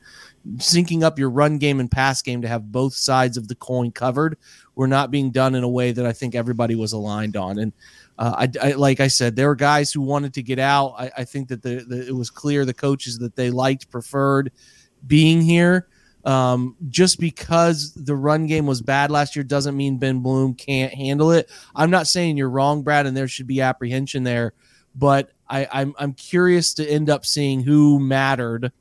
syncing 0.58 1.03
up 1.03 1.20
your 1.20 1.30
run 1.30 1.60
game 1.60 1.80
and 1.80 1.89
pass 1.89 2.24
game 2.24 2.42
to 2.42 2.48
have 2.48 2.72
both 2.72 2.96
sides 2.96 3.38
of 3.38 3.48
the 3.48 3.53
coin 3.53 3.92
covered 3.92 4.38
were 4.74 4.88
not 4.88 5.12
being 5.12 5.30
done 5.30 5.53
in 5.53 5.63
a 5.63 5.70
way 5.70 5.92
that 5.92 6.06
I 6.06 6.12
think 6.12 6.34
everybody 6.34 6.74
was 6.74 6.94
aligned 6.94 7.38
on. 7.38 7.60
And 7.60 7.74
uh, 8.18 8.48
I, 8.48 8.70
I, 8.70 8.72
like 8.72 9.00
I 9.00 9.08
said, 9.08 9.36
there 9.36 9.48
were 9.48 9.56
guys 9.56 9.92
who 9.92 10.01
wanted 10.01 10.34
to 10.34 10.42
get 10.42 10.58
out. 10.58 10.96
I, 10.98 11.12
I 11.20 11.24
think 11.25 11.48
that 11.50 11.62
the, 11.62 11.86
the, 11.88 12.08
it 12.08 12.15
was 12.15 12.32
clear 12.32 12.65
the 12.65 12.74
coaches 12.74 13.20
that 13.20 13.36
they 13.36 13.51
liked 13.51 13.92
preferred 13.92 14.51
being 15.06 15.42
here. 15.42 15.88
Um, 16.25 16.75
just 16.88 17.20
because 17.20 17.94
the 17.94 18.15
run 18.15 18.48
game 18.48 18.65
was 18.65 18.82
bad 18.82 19.12
last 19.12 19.36
year 19.36 19.44
doesn't 19.44 19.77
mean 19.77 20.00
Ben 20.00 20.22
Bloom 20.22 20.56
can't 20.56 20.94
handle 20.94 21.32
it. 21.32 21.51
I'm 21.75 21.92
not 21.92 22.08
saying 22.08 22.38
you're 22.38 22.50
wrong, 22.50 22.82
Brad, 22.82 23.06
and 23.06 23.15
there 23.15 23.27
should 23.27 23.46
be 23.46 23.62
apprehension 23.62 24.24
there 24.24 24.53
but 24.96 25.32
I, 25.50 25.68
I'm 25.72 25.94
I'm 25.98 26.14
curious 26.14 26.74
to 26.76 26.88
end 26.88 27.10
up 27.10 27.26
seeing 27.26 27.62
who 27.62 28.00
mattered 28.00 28.72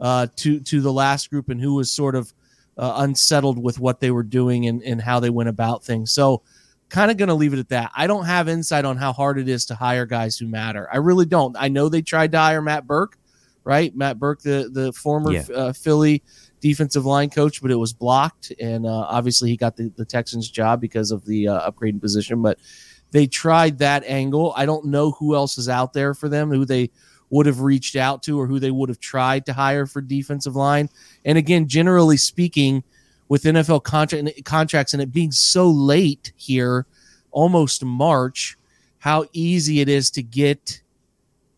uh, 0.00 0.26
to 0.36 0.60
to 0.60 0.80
the 0.80 0.92
last 0.92 1.30
group 1.30 1.48
and 1.48 1.60
who 1.60 1.74
was 1.74 1.90
sort 1.90 2.14
of 2.14 2.32
uh, 2.78 2.94
unsettled 2.98 3.62
with 3.62 3.78
what 3.78 4.00
they 4.00 4.10
were 4.10 4.22
doing 4.22 4.66
and, 4.66 4.82
and 4.82 5.00
how 5.00 5.20
they 5.20 5.30
went 5.30 5.48
about 5.48 5.84
things. 5.84 6.10
So, 6.10 6.42
kind 6.88 7.10
of 7.10 7.18
going 7.18 7.28
to 7.28 7.34
leave 7.34 7.52
it 7.52 7.58
at 7.58 7.68
that. 7.68 7.90
I 7.94 8.06
don't 8.06 8.24
have 8.24 8.48
insight 8.48 8.84
on 8.84 8.96
how 8.96 9.12
hard 9.12 9.38
it 9.38 9.48
is 9.48 9.66
to 9.66 9.74
hire 9.74 10.06
guys 10.06 10.38
who 10.38 10.46
matter. 10.46 10.88
I 10.92 10.96
really 10.96 11.26
don't. 11.26 11.56
I 11.58 11.68
know 11.68 11.88
they 11.88 12.02
tried 12.02 12.32
to 12.32 12.38
hire 12.38 12.62
Matt 12.62 12.86
Burke, 12.86 13.18
right? 13.64 13.94
Matt 13.94 14.18
Burke, 14.18 14.40
the 14.40 14.70
the 14.72 14.92
former 14.92 15.32
yeah. 15.32 15.44
uh, 15.54 15.72
Philly 15.72 16.22
defensive 16.60 17.06
line 17.06 17.30
coach, 17.30 17.62
but 17.62 17.70
it 17.70 17.76
was 17.76 17.92
blocked, 17.92 18.52
and 18.60 18.86
uh, 18.86 19.06
obviously 19.08 19.50
he 19.50 19.56
got 19.56 19.76
the, 19.76 19.92
the 19.96 20.04
Texans 20.04 20.50
job 20.50 20.80
because 20.80 21.10
of 21.10 21.24
the 21.24 21.48
uh, 21.48 21.70
upgrading 21.70 22.00
position, 22.00 22.42
but 22.42 22.58
they 23.10 23.26
tried 23.26 23.78
that 23.78 24.04
angle. 24.04 24.52
I 24.56 24.66
don't 24.66 24.86
know 24.86 25.12
who 25.12 25.34
else 25.34 25.58
is 25.58 25.68
out 25.68 25.92
there 25.92 26.14
for 26.14 26.28
them, 26.28 26.50
who 26.50 26.64
they 26.64 26.90
would 27.30 27.46
have 27.46 27.60
reached 27.60 27.96
out 27.96 28.22
to 28.24 28.38
or 28.38 28.46
who 28.46 28.58
they 28.58 28.70
would 28.70 28.88
have 28.88 29.00
tried 29.00 29.46
to 29.46 29.52
hire 29.52 29.86
for 29.86 30.00
defensive 30.00 30.56
line. 30.56 30.88
And 31.24 31.38
again, 31.38 31.68
generally 31.68 32.16
speaking, 32.16 32.82
with 33.30 33.44
NFL 33.44 33.84
contract 33.84 34.44
contracts 34.44 34.92
and 34.92 35.00
it 35.00 35.12
being 35.12 35.30
so 35.30 35.70
late 35.70 36.32
here, 36.34 36.84
almost 37.30 37.84
March, 37.84 38.58
how 38.98 39.24
easy 39.32 39.80
it 39.80 39.88
is 39.88 40.10
to 40.10 40.22
get 40.22 40.82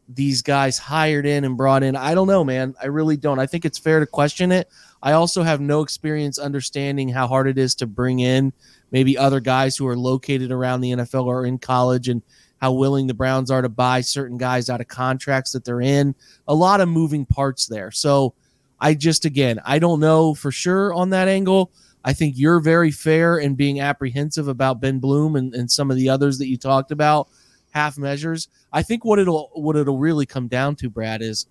these 0.06 0.42
guys 0.42 0.76
hired 0.76 1.25
in 1.25 1.44
and 1.44 1.56
brought 1.56 1.82
in. 1.82 1.97
I 1.97 2.14
don't 2.14 2.26
know, 2.26 2.44
man. 2.44 2.75
I 2.80 2.87
really 2.87 3.16
don't. 3.16 3.38
I 3.38 3.47
think 3.47 3.64
it's 3.64 3.78
fair 3.78 4.00
to 4.00 4.06
question 4.06 4.52
it. 4.52 4.68
I 5.02 5.12
also 5.12 5.42
have 5.42 5.62
no 5.62 5.80
experience 5.80 6.38
understanding 6.38 7.09
how 7.09 7.26
hard 7.26 7.49
it 7.49 7.56
is 7.56 7.75
to 7.76 7.87
bring 7.87 8.21
in 8.21 8.52
maybe 8.92 9.18
other 9.18 9.40
guys 9.40 9.76
who 9.76 9.87
are 9.88 9.96
located 9.96 10.52
around 10.52 10.82
the 10.82 10.92
NFL 10.92 11.25
or 11.25 11.46
in 11.46 11.58
college 11.58 12.08
and 12.08 12.22
how 12.61 12.72
willing 12.72 13.08
the 13.08 13.14
Browns 13.14 13.50
are 13.50 13.62
to 13.62 13.68
buy 13.68 14.00
certain 14.00 14.38
guys 14.38 14.70
out 14.70 14.80
of 14.80 14.87
contracts 14.87 15.50
that 15.52 15.64
they're 15.64 15.80
in. 15.80 16.14
A 16.46 16.54
lot 16.54 16.80
of 16.80 16.88
moving 16.88 17.26
parts 17.26 17.66
there. 17.66 17.90
So 17.90 18.34
I 18.80 18.94
just, 18.94 19.25
again, 19.25 19.61
I 19.64 19.80
don't 19.80 19.99
know 19.99 20.34
for 20.34 20.52
sure 20.52 20.94
on 20.94 21.11
that 21.11 21.26
angle. 21.26 21.72
I 22.04 22.12
think 22.12 22.34
you're 22.37 22.61
very 22.61 22.90
fair 22.90 23.38
in 23.38 23.54
being 23.54 23.80
apprehensive 23.80 24.49
about 24.49 24.80
Ben 24.80 24.99
Bloom 24.99 25.37
and, 25.37 25.54
and 25.54 25.70
some 25.70 25.90
of 25.90 25.96
the 25.96 26.08
others 26.08 26.38
that 26.38 26.49
you 26.49 26.56
talked 26.56 26.90
about, 26.90 27.28
half 27.70 27.96
measures. 27.96 28.49
I 28.72 28.82
think 28.82 29.04
what 29.04 29.18
it'll 29.18 29.50
what 29.54 29.76
it'll 29.76 29.99
really 29.99 30.26
come 30.26 30.49
down 30.49 30.76
to, 30.76 30.90
Brad, 30.90 31.22
is 31.22 31.46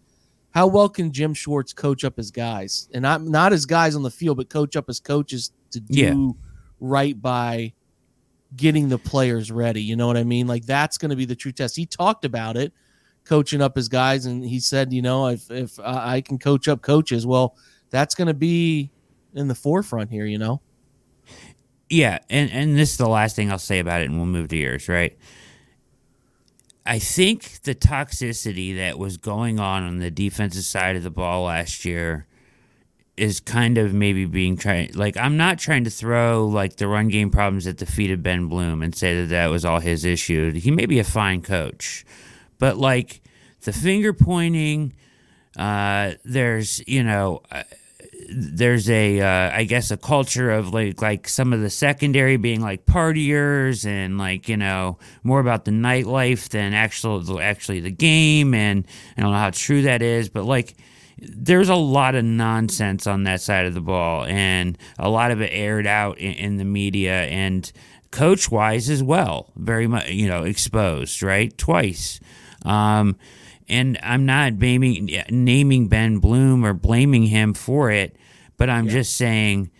how 0.53 0.67
well 0.67 0.89
can 0.89 1.11
Jim 1.11 1.33
Schwartz 1.33 1.71
coach 1.71 2.03
up 2.03 2.17
his 2.17 2.31
guys, 2.31 2.89
and 2.93 3.01
not 3.01 3.21
not 3.23 3.53
his 3.53 3.65
guys 3.65 3.95
on 3.95 4.03
the 4.03 4.11
field, 4.11 4.37
but 4.37 4.49
coach 4.49 4.75
up 4.75 4.87
his 4.87 4.99
coaches 4.99 5.51
to 5.71 5.79
do 5.79 5.97
Yeah. 5.97 6.13
Right 6.81 7.19
by 7.21 7.71
getting 8.57 8.89
the 8.89 8.97
players 8.97 9.51
ready. 9.51 9.81
You 9.81 9.95
know 9.95 10.07
what 10.07 10.17
I 10.17 10.25
mean? 10.25 10.47
Like 10.47 10.65
that's 10.65 10.97
going 10.97 11.11
to 11.11 11.15
be 11.15 11.23
the 11.23 11.35
true 11.35 11.53
test. 11.53 11.77
He 11.77 11.85
talked 11.85 12.25
about 12.25 12.57
it, 12.57 12.73
coaching 13.23 13.61
up 13.61 13.77
his 13.77 13.87
guys, 13.87 14.25
and 14.25 14.43
he 14.43 14.59
said, 14.59 14.91
you 14.91 15.01
know, 15.01 15.27
if 15.27 15.49
if 15.49 15.79
I 15.79 16.19
can 16.19 16.37
coach 16.37 16.67
up 16.67 16.81
coaches, 16.81 17.25
well, 17.25 17.55
that's 17.89 18.15
going 18.15 18.27
to 18.27 18.33
be 18.33 18.91
in 19.33 19.47
the 19.47 19.55
forefront 19.55 20.09
here. 20.09 20.25
You 20.25 20.39
know? 20.39 20.61
Yeah, 21.89 22.19
and 22.29 22.51
and 22.51 22.77
this 22.77 22.91
is 22.91 22.97
the 22.97 23.07
last 23.07 23.35
thing 23.35 23.51
I'll 23.51 23.59
say 23.59 23.79
about 23.79 24.01
it, 24.01 24.09
and 24.09 24.17
we'll 24.17 24.25
move 24.25 24.49
to 24.49 24.57
yours, 24.57 24.89
right? 24.89 25.17
I 26.83 26.97
think 26.97 27.61
the 27.61 27.75
toxicity 27.75 28.75
that 28.77 28.97
was 28.97 29.17
going 29.17 29.59
on 29.59 29.83
on 29.83 29.99
the 29.99 30.09
defensive 30.09 30.63
side 30.63 30.95
of 30.95 31.03
the 31.03 31.11
ball 31.11 31.43
last 31.43 31.85
year 31.85 32.25
is 33.21 33.39
kind 33.39 33.77
of 33.77 33.93
maybe 33.93 34.25
being 34.25 34.57
trying 34.57 34.89
Like 34.95 35.15
I'm 35.15 35.37
not 35.37 35.59
trying 35.59 35.83
to 35.83 35.91
throw 35.91 36.47
like 36.47 36.77
the 36.77 36.87
run 36.87 37.07
game 37.07 37.29
problems 37.29 37.67
at 37.67 37.77
the 37.77 37.85
feet 37.85 38.09
of 38.09 38.23
Ben 38.23 38.47
Bloom 38.47 38.81
and 38.81 38.95
say 38.95 39.21
that 39.21 39.29
that 39.29 39.47
was 39.47 39.63
all 39.63 39.79
his 39.79 40.03
issue. 40.03 40.51
He 40.53 40.71
may 40.71 40.87
be 40.87 40.97
a 40.97 41.03
fine 41.03 41.43
coach, 41.43 42.03
but 42.57 42.77
like 42.77 43.21
the 43.61 43.73
finger 43.73 44.11
pointing, 44.11 44.93
uh, 45.55 46.13
there's 46.25 46.85
you 46.87 47.03
know. 47.03 47.41
Uh, 47.51 47.63
there's 48.33 48.89
a 48.89 49.19
uh, 49.19 49.51
I 49.53 49.65
guess 49.65 49.91
a 49.91 49.97
culture 49.97 50.51
of 50.51 50.73
like 50.73 51.01
like 51.01 51.27
some 51.27 51.51
of 51.51 51.59
the 51.59 51.69
secondary 51.69 52.37
being 52.37 52.61
like 52.61 52.85
partiers 52.85 53.85
and 53.85 54.17
like 54.17 54.47
you 54.47 54.55
know 54.55 54.99
more 55.23 55.41
about 55.41 55.65
the 55.65 55.71
nightlife 55.71 56.47
than 56.47 56.73
actual 56.73 57.41
actually 57.41 57.81
the 57.81 57.91
game 57.91 58.53
and 58.53 58.85
I 59.17 59.21
don't 59.21 59.31
know 59.31 59.37
how 59.37 59.49
true 59.49 59.81
that 59.81 60.01
is 60.01 60.29
but 60.29 60.45
like 60.45 60.75
there's 61.21 61.69
a 61.69 61.75
lot 61.75 62.15
of 62.15 62.25
nonsense 62.25 63.05
on 63.05 63.23
that 63.23 63.41
side 63.41 63.65
of 63.65 63.73
the 63.73 63.81
ball 63.81 64.25
and 64.25 64.77
a 64.97 65.09
lot 65.09 65.31
of 65.31 65.39
it 65.41 65.51
aired 65.53 65.87
out 65.87 66.17
in, 66.17 66.33
in 66.33 66.57
the 66.57 66.65
media 66.65 67.23
and 67.25 67.71
coach 68.09 68.51
wise 68.51 68.89
as 68.89 69.01
well 69.01 69.51
very 69.55 69.87
much 69.87 70.09
you 70.09 70.27
know 70.27 70.43
exposed 70.43 71.21
right 71.23 71.57
twice 71.57 72.19
um, 72.65 73.17
and 73.71 73.97
I'm 74.03 74.25
not 74.25 74.53
naming 74.53 75.09
naming 75.29 75.87
Ben 75.87 76.19
Bloom 76.19 76.65
or 76.65 76.73
blaming 76.73 77.23
him 77.23 77.53
for 77.53 77.89
it, 77.89 78.17
but 78.57 78.69
I'm 78.69 78.89
just 78.89 79.15
saying 79.15 79.71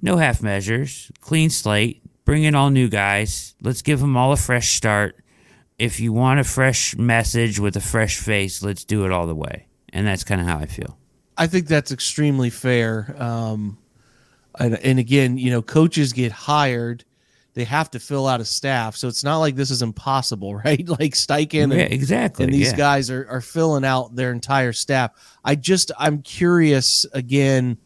no 0.00 0.16
half 0.16 0.40
measures, 0.40 1.10
clean 1.20 1.50
slate, 1.50 2.02
bring 2.24 2.44
in 2.44 2.54
all 2.54 2.70
new 2.70 2.88
guys. 2.88 3.54
Let's 3.60 3.82
give 3.82 4.00
them 4.00 4.16
all 4.16 4.32
a 4.32 4.36
fresh 4.36 4.74
start. 4.74 5.16
If 5.78 5.98
you 5.98 6.12
want 6.12 6.38
a 6.38 6.44
fresh 6.44 6.96
message 6.96 7.58
with 7.58 7.76
a 7.76 7.80
fresh 7.80 8.18
face, 8.18 8.62
let's 8.62 8.84
do 8.84 9.04
it 9.04 9.10
all 9.10 9.26
the 9.26 9.34
way. 9.34 9.66
And 9.94 10.06
that's 10.06 10.24
kind 10.24 10.40
of 10.40 10.46
how 10.46 10.58
I 10.58 10.66
feel. 10.66 10.98
I 11.38 11.46
think 11.46 11.66
that's 11.66 11.92
extremely 11.92 12.50
fair. 12.50 13.14
Um, 13.18 13.78
and, 14.58 14.74
and 14.78 14.98
again, 14.98 15.38
you 15.38 15.50
know, 15.50 15.62
coaches 15.62 16.12
get 16.12 16.32
hired, 16.32 17.04
they 17.54 17.64
have 17.64 17.90
to 17.92 18.00
fill 18.00 18.26
out 18.26 18.40
a 18.40 18.44
staff, 18.44 18.96
so 18.96 19.06
it's 19.06 19.22
not 19.22 19.38
like 19.38 19.54
this 19.54 19.70
is 19.70 19.80
impossible, 19.80 20.54
right? 20.64 20.86
Like 20.86 21.14
Steichen 21.14 21.64
and, 21.64 21.72
yeah, 21.72 21.80
exactly. 21.82 22.44
and 22.44 22.52
these 22.52 22.72
yeah. 22.72 22.76
guys 22.76 23.10
are, 23.10 23.26
are 23.30 23.40
filling 23.40 23.84
out 23.84 24.14
their 24.14 24.32
entire 24.32 24.72
staff. 24.72 25.12
I 25.44 25.54
just 25.54 25.92
I'm 25.98 26.20
curious 26.22 27.06
again 27.12 27.78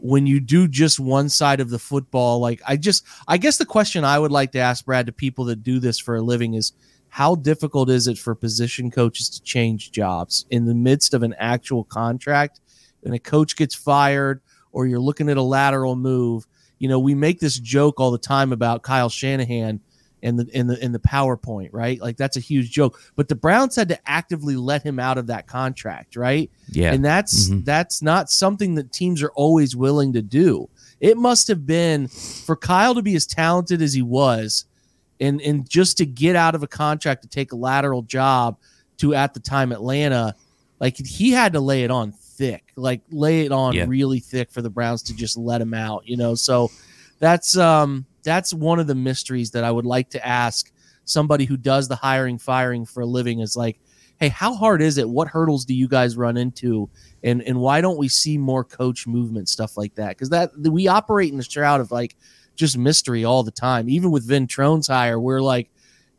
when 0.00 0.26
you 0.26 0.38
do 0.38 0.68
just 0.68 1.00
one 1.00 1.28
side 1.28 1.60
of 1.60 1.70
the 1.70 1.78
football. 1.78 2.38
Like 2.38 2.60
I 2.66 2.76
just 2.76 3.04
I 3.26 3.38
guess 3.38 3.56
the 3.56 3.66
question 3.66 4.04
I 4.04 4.18
would 4.18 4.30
like 4.30 4.52
to 4.52 4.58
ask 4.58 4.84
Brad 4.84 5.06
to 5.06 5.12
people 5.12 5.46
that 5.46 5.62
do 5.62 5.80
this 5.80 5.98
for 5.98 6.16
a 6.16 6.22
living 6.22 6.54
is 6.54 6.72
how 7.10 7.34
difficult 7.34 7.90
is 7.90 8.06
it 8.06 8.18
for 8.18 8.34
position 8.34 8.90
coaches 8.90 9.28
to 9.30 9.42
change 9.42 9.90
jobs? 9.92 10.46
In 10.50 10.66
the 10.66 10.74
midst 10.74 11.14
of 11.14 11.22
an 11.22 11.34
actual 11.38 11.84
contract 11.84 12.60
and 13.04 13.14
a 13.14 13.18
coach 13.18 13.56
gets 13.56 13.74
fired 13.74 14.40
or 14.72 14.86
you're 14.86 14.98
looking 15.00 15.28
at 15.30 15.36
a 15.36 15.42
lateral 15.42 15.96
move 15.96 16.46
you 16.78 16.88
know 16.88 16.98
we 17.00 17.14
make 17.14 17.40
this 17.40 17.58
joke 17.58 17.98
all 17.98 18.10
the 18.12 18.18
time 18.18 18.52
about 18.52 18.82
Kyle 18.82 19.08
Shanahan 19.08 19.80
and 20.22 20.38
the 20.38 20.46
in 20.56 20.66
the 20.68 20.84
in 20.84 20.92
the 20.92 20.98
PowerPoint 21.00 21.70
right? 21.72 22.00
Like 22.00 22.16
that's 22.16 22.36
a 22.36 22.40
huge 22.40 22.70
joke. 22.70 23.00
But 23.16 23.28
the 23.28 23.34
Browns 23.34 23.74
had 23.76 23.88
to 23.88 23.98
actively 24.08 24.56
let 24.56 24.82
him 24.82 24.98
out 25.00 25.18
of 25.18 25.26
that 25.28 25.46
contract 25.46 26.14
right? 26.16 26.50
Yeah. 26.70 26.92
and 26.92 27.04
that's 27.04 27.48
Mhm. 27.48 27.64
that's 27.64 28.00
not 28.02 28.30
something 28.30 28.74
that 28.76 28.92
teams 28.92 29.22
are 29.22 29.30
always 29.34 29.74
willing 29.74 30.12
to 30.12 30.22
do. 30.22 30.68
It 31.00 31.16
must 31.16 31.48
have 31.48 31.66
been 31.66 32.08
for 32.08 32.54
Kyle 32.56 32.94
to 32.94 33.02
be 33.02 33.14
as 33.16 33.26
talented 33.26 33.80
as 33.82 33.94
he 33.94 34.02
was 34.02 34.64
and 35.20 35.40
and 35.42 35.68
just 35.68 35.98
to 35.98 36.06
get 36.06 36.36
out 36.36 36.54
of 36.54 36.62
a 36.62 36.66
contract 36.68 37.22
to 37.22 37.28
take 37.28 37.52
a 37.52 37.56
lateral 37.56 38.02
job 38.02 38.56
to 38.98 39.14
at 39.14 39.34
the 39.34 39.40
time 39.40 39.72
Atlanta, 39.72 40.34
like 40.80 40.96
he 40.96 41.30
had 41.30 41.52
to 41.52 41.60
lay 41.60 41.84
it 41.84 41.90
on 41.90 42.12
thick, 42.12 42.64
like 42.76 43.00
lay 43.10 43.44
it 43.44 43.52
on 43.52 43.74
Yeah. 43.74 43.84
really 43.88 44.20
thick 44.20 44.50
for 44.50 44.62
the 44.62 44.70
Browns 44.70 45.02
to 45.04 45.14
just 45.14 45.36
let 45.36 45.60
him 45.60 45.74
out, 45.74 46.06
you 46.06 46.16
know. 46.16 46.34
So 46.34 46.70
that's 47.18 47.56
um 47.56 48.06
that's 48.22 48.52
one 48.52 48.78
of 48.78 48.86
the 48.86 48.94
mysteries 48.94 49.50
that 49.52 49.64
I 49.64 49.70
would 49.70 49.86
like 49.86 50.10
to 50.10 50.26
ask 50.26 50.70
somebody 51.04 51.46
who 51.46 51.56
does 51.56 51.88
the 51.88 51.96
hiring 51.96 52.38
firing 52.38 52.84
for 52.84 53.00
a 53.00 53.06
living 53.06 53.40
is 53.40 53.56
like, 53.56 53.80
hey, 54.18 54.28
how 54.28 54.54
hard 54.54 54.82
is 54.82 54.98
it? 54.98 55.08
What 55.08 55.28
hurdles 55.28 55.64
do 55.64 55.74
you 55.74 55.88
guys 55.88 56.16
run 56.16 56.36
into? 56.36 56.90
And 57.24 57.42
and 57.42 57.58
why 57.60 57.80
don't 57.80 57.98
we 57.98 58.08
see 58.08 58.38
more 58.38 58.62
coach 58.64 59.06
movement 59.06 59.48
stuff 59.48 59.76
like 59.76 59.94
that? 59.96 60.10
Because 60.10 60.28
that 60.30 60.50
we 60.56 60.86
operate 60.86 61.30
in 61.32 61.38
the 61.38 61.44
shroud 61.44 61.80
of 61.80 61.90
like 61.90 62.14
just 62.58 62.76
mystery 62.76 63.24
all 63.24 63.42
the 63.42 63.50
time. 63.50 63.88
Even 63.88 64.10
with 64.10 64.28
Ventrone's 64.28 64.88
hire, 64.88 65.18
we're 65.18 65.40
like, 65.40 65.70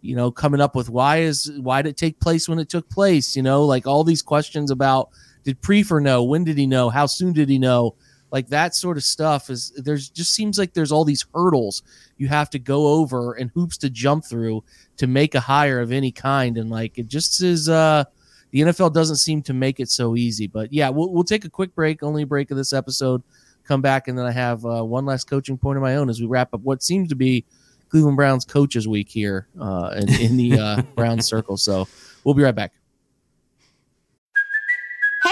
you 0.01 0.15
know, 0.15 0.31
coming 0.31 0.61
up 0.61 0.75
with 0.75 0.89
why 0.89 1.17
is 1.17 1.51
why 1.59 1.81
did 1.81 1.89
it 1.89 1.97
take 1.97 2.19
place 2.19 2.47
when 2.47 2.57
it 2.57 2.69
took 2.69 2.89
place? 2.89 3.35
You 3.35 3.43
know, 3.43 3.65
like 3.65 3.85
all 3.85 4.03
these 4.03 4.21
questions 4.21 4.71
about 4.71 5.09
did 5.43 5.61
Priefer 5.61 6.01
know? 6.01 6.23
When 6.23 6.43
did 6.43 6.57
he 6.57 6.65
know? 6.65 6.89
How 6.89 7.05
soon 7.05 7.33
did 7.33 7.49
he 7.49 7.59
know? 7.59 7.95
Like 8.31 8.47
that 8.49 8.75
sort 8.75 8.97
of 8.97 9.03
stuff 9.03 9.49
is 9.49 9.71
there's 9.75 10.09
just 10.09 10.33
seems 10.33 10.57
like 10.57 10.73
there's 10.73 10.91
all 10.91 11.03
these 11.03 11.25
hurdles 11.33 11.81
you 12.17 12.27
have 12.27 12.49
to 12.51 12.59
go 12.59 12.87
over 12.87 13.33
and 13.33 13.51
hoops 13.53 13.77
to 13.79 13.89
jump 13.89 14.23
through 14.23 14.63
to 14.97 15.07
make 15.07 15.35
a 15.35 15.39
hire 15.39 15.81
of 15.81 15.91
any 15.91 16.11
kind. 16.11 16.57
And 16.57 16.69
like 16.69 16.97
it 16.97 17.07
just 17.07 17.43
is 17.43 17.67
uh 17.67 18.05
the 18.51 18.61
NFL 18.61 18.93
doesn't 18.93 19.17
seem 19.17 19.41
to 19.43 19.53
make 19.53 19.79
it 19.79 19.89
so 19.89 20.15
easy. 20.15 20.47
But 20.47 20.71
yeah, 20.71 20.89
we'll 20.89 21.11
we'll 21.11 21.23
take 21.23 21.43
a 21.43 21.49
quick 21.49 21.75
break, 21.75 22.03
only 22.03 22.23
break 22.23 22.51
of 22.51 22.57
this 22.57 22.71
episode 22.71 23.23
come 23.69 23.81
back, 23.81 24.07
and 24.07 24.17
then 24.17 24.25
I 24.25 24.31
have 24.31 24.65
uh, 24.65 24.83
one 24.83 25.05
last 25.05 25.29
coaching 25.29 25.57
point 25.57 25.77
of 25.77 25.83
my 25.83 25.95
own 25.95 26.09
as 26.09 26.19
we 26.19 26.25
wrap 26.25 26.53
up 26.53 26.61
what 26.61 26.81
seems 26.81 27.09
to 27.09 27.15
be 27.15 27.45
Cleveland 27.89 28.17
Browns 28.17 28.43
coaches 28.43 28.87
week 28.87 29.09
here 29.09 29.47
uh, 29.61 29.93
in, 29.95 30.09
in 30.21 30.37
the 30.37 30.59
uh, 30.59 30.81
Browns 30.95 31.27
circle. 31.27 31.55
So 31.55 31.87
we'll 32.23 32.35
be 32.35 32.43
right 32.43 32.55
back. 32.55 32.73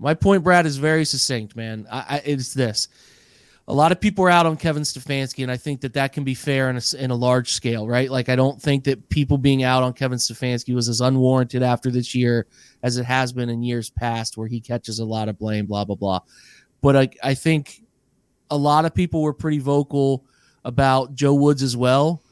My 0.00 0.14
point, 0.14 0.42
Brad, 0.42 0.64
is 0.64 0.78
very 0.78 1.04
succinct, 1.04 1.54
man. 1.54 1.86
I, 1.92 1.98
I, 2.08 2.22
it's 2.24 2.54
this. 2.54 2.88
A 3.68 3.74
lot 3.74 3.92
of 3.92 4.00
people 4.00 4.24
are 4.24 4.30
out 4.30 4.46
on 4.46 4.56
Kevin 4.56 4.82
Stefanski, 4.82 5.42
and 5.42 5.52
I 5.52 5.58
think 5.58 5.82
that 5.82 5.92
that 5.92 6.14
can 6.14 6.24
be 6.24 6.34
fair 6.34 6.70
in 6.70 6.76
a, 6.76 6.96
in 6.98 7.10
a 7.10 7.14
large 7.14 7.52
scale, 7.52 7.86
right? 7.86 8.10
Like, 8.10 8.30
I 8.30 8.34
don't 8.34 8.60
think 8.60 8.84
that 8.84 9.10
people 9.10 9.36
being 9.36 9.62
out 9.62 9.82
on 9.82 9.92
Kevin 9.92 10.18
Stefanski 10.18 10.74
was 10.74 10.88
as 10.88 11.02
unwarranted 11.02 11.62
after 11.62 11.90
this 11.90 12.14
year 12.14 12.46
as 12.82 12.96
it 12.96 13.04
has 13.04 13.30
been 13.30 13.50
in 13.50 13.62
years 13.62 13.90
past, 13.90 14.38
where 14.38 14.48
he 14.48 14.58
catches 14.58 14.98
a 14.98 15.04
lot 15.04 15.28
of 15.28 15.38
blame, 15.38 15.66
blah, 15.66 15.84
blah, 15.84 15.96
blah. 15.96 16.20
But 16.80 16.96
I, 16.96 17.10
I 17.22 17.34
think 17.34 17.82
a 18.50 18.56
lot 18.56 18.86
of 18.86 18.94
people 18.94 19.20
were 19.20 19.34
pretty 19.34 19.58
vocal 19.58 20.24
about 20.64 21.14
Joe 21.14 21.34
Woods 21.34 21.62
as 21.62 21.76
well. 21.76 22.22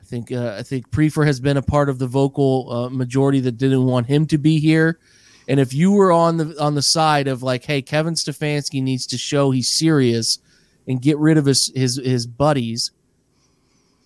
I 0.00 0.04
think 0.04 0.32
uh, 0.32 0.54
I 0.56 0.62
think 0.62 0.90
Priefer 0.90 1.26
has 1.26 1.40
been 1.40 1.58
a 1.58 1.62
part 1.62 1.90
of 1.90 1.98
the 1.98 2.06
vocal 2.06 2.72
uh, 2.72 2.88
majority 2.88 3.40
that 3.40 3.58
didn't 3.58 3.84
want 3.84 4.06
him 4.06 4.24
to 4.28 4.38
be 4.38 4.58
here. 4.58 5.00
And 5.48 5.58
if 5.58 5.72
you 5.72 5.90
were 5.90 6.12
on 6.12 6.36
the 6.36 6.54
on 6.60 6.74
the 6.74 6.82
side 6.82 7.26
of 7.26 7.42
like, 7.42 7.64
hey, 7.64 7.82
Kevin 7.82 8.14
Stefanski 8.14 8.82
needs 8.82 9.06
to 9.08 9.18
show 9.18 9.50
he's 9.50 9.70
serious 9.70 10.38
and 10.86 11.00
get 11.00 11.18
rid 11.18 11.38
of 11.38 11.46
his 11.46 11.72
his 11.74 11.96
his 11.96 12.26
buddies, 12.26 12.90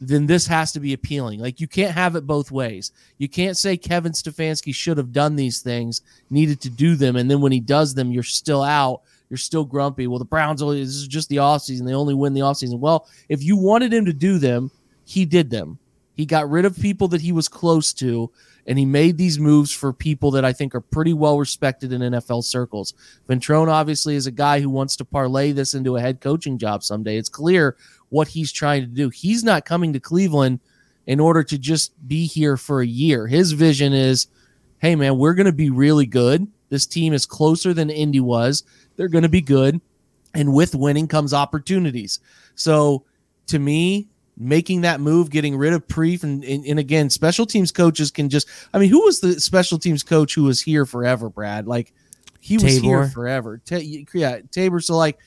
then 0.00 0.26
this 0.26 0.46
has 0.46 0.72
to 0.72 0.80
be 0.80 0.92
appealing. 0.92 1.40
Like 1.40 1.60
you 1.60 1.66
can't 1.66 1.94
have 1.94 2.14
it 2.14 2.26
both 2.26 2.52
ways. 2.52 2.92
You 3.18 3.28
can't 3.28 3.56
say 3.56 3.76
Kevin 3.76 4.12
Stefanski 4.12 4.72
should 4.74 4.98
have 4.98 5.12
done 5.12 5.34
these 5.34 5.60
things, 5.60 6.02
needed 6.30 6.60
to 6.62 6.70
do 6.70 6.94
them, 6.94 7.16
and 7.16 7.28
then 7.28 7.40
when 7.40 7.52
he 7.52 7.60
does 7.60 7.92
them, 7.92 8.12
you're 8.12 8.22
still 8.22 8.62
out. 8.62 9.02
You're 9.28 9.38
still 9.38 9.64
grumpy. 9.64 10.06
Well, 10.06 10.18
the 10.18 10.26
Browns 10.26 10.60
only 10.60 10.84
this 10.84 10.94
is 10.94 11.08
just 11.08 11.30
the 11.30 11.36
offseason. 11.36 11.86
They 11.86 11.94
only 11.94 12.12
win 12.12 12.34
the 12.34 12.42
offseason. 12.42 12.78
Well, 12.78 13.08
if 13.30 13.42
you 13.42 13.56
wanted 13.56 13.92
him 13.92 14.04
to 14.04 14.12
do 14.12 14.38
them, 14.38 14.70
he 15.06 15.24
did 15.24 15.48
them. 15.48 15.78
He 16.14 16.26
got 16.26 16.50
rid 16.50 16.66
of 16.66 16.78
people 16.78 17.08
that 17.08 17.22
he 17.22 17.32
was 17.32 17.48
close 17.48 17.94
to, 17.94 18.30
and 18.66 18.78
he 18.78 18.84
made 18.84 19.18
these 19.18 19.38
moves 19.38 19.72
for 19.72 19.92
people 19.92 20.30
that 20.32 20.44
I 20.44 20.52
think 20.52 20.74
are 20.74 20.80
pretty 20.80 21.12
well 21.12 21.38
respected 21.38 21.92
in 21.92 22.00
NFL 22.00 22.44
circles. 22.44 22.94
Ventrone 23.28 23.68
obviously 23.68 24.14
is 24.14 24.26
a 24.26 24.32
guy 24.32 24.60
who 24.60 24.70
wants 24.70 24.96
to 24.96 25.04
parlay 25.04 25.52
this 25.52 25.74
into 25.74 25.96
a 25.96 26.00
head 26.00 26.20
coaching 26.20 26.58
job 26.58 26.82
someday. 26.82 27.16
It's 27.16 27.28
clear 27.28 27.76
what 28.10 28.28
he's 28.28 28.52
trying 28.52 28.82
to 28.82 28.86
do. 28.86 29.08
He's 29.08 29.42
not 29.42 29.64
coming 29.64 29.92
to 29.92 30.00
Cleveland 30.00 30.60
in 31.06 31.18
order 31.18 31.42
to 31.42 31.58
just 31.58 31.92
be 32.06 32.26
here 32.26 32.56
for 32.56 32.80
a 32.80 32.86
year. 32.86 33.26
His 33.26 33.52
vision 33.52 33.92
is, 33.92 34.28
hey 34.78 34.94
man, 34.94 35.18
we're 35.18 35.34
going 35.34 35.46
to 35.46 35.52
be 35.52 35.70
really 35.70 36.06
good. 36.06 36.46
This 36.68 36.86
team 36.86 37.12
is 37.12 37.26
closer 37.26 37.74
than 37.74 37.90
Indy 37.90 38.20
was. 38.20 38.64
They're 38.96 39.08
going 39.08 39.22
to 39.22 39.28
be 39.28 39.40
good, 39.40 39.80
and 40.34 40.54
with 40.54 40.74
winning 40.74 41.08
comes 41.08 41.34
opportunities. 41.34 42.20
So 42.54 43.04
to 43.48 43.58
me, 43.58 44.08
making 44.36 44.80
that 44.82 45.00
move, 45.00 45.30
getting 45.30 45.56
rid 45.56 45.72
of 45.72 45.86
Preef, 45.86 46.22
and, 46.22 46.42
and, 46.44 46.64
and 46.64 46.78
again, 46.78 47.10
special 47.10 47.46
teams 47.46 47.72
coaches 47.72 48.10
can 48.10 48.28
just. 48.28 48.48
I 48.72 48.78
mean, 48.78 48.90
who 48.90 49.02
was 49.04 49.20
the 49.20 49.40
special 49.40 49.78
teams 49.78 50.02
coach 50.02 50.34
who 50.34 50.44
was 50.44 50.60
here 50.60 50.86
forever, 50.86 51.28
Brad? 51.28 51.66
Like 51.66 51.92
he 52.40 52.54
was 52.56 52.64
Tabor. 52.64 52.82
here 52.86 53.08
forever. 53.08 53.60
Ta- 53.64 53.80
yeah, 54.14 54.40
Tabor. 54.50 54.80
So 54.80 54.96
like. 54.96 55.18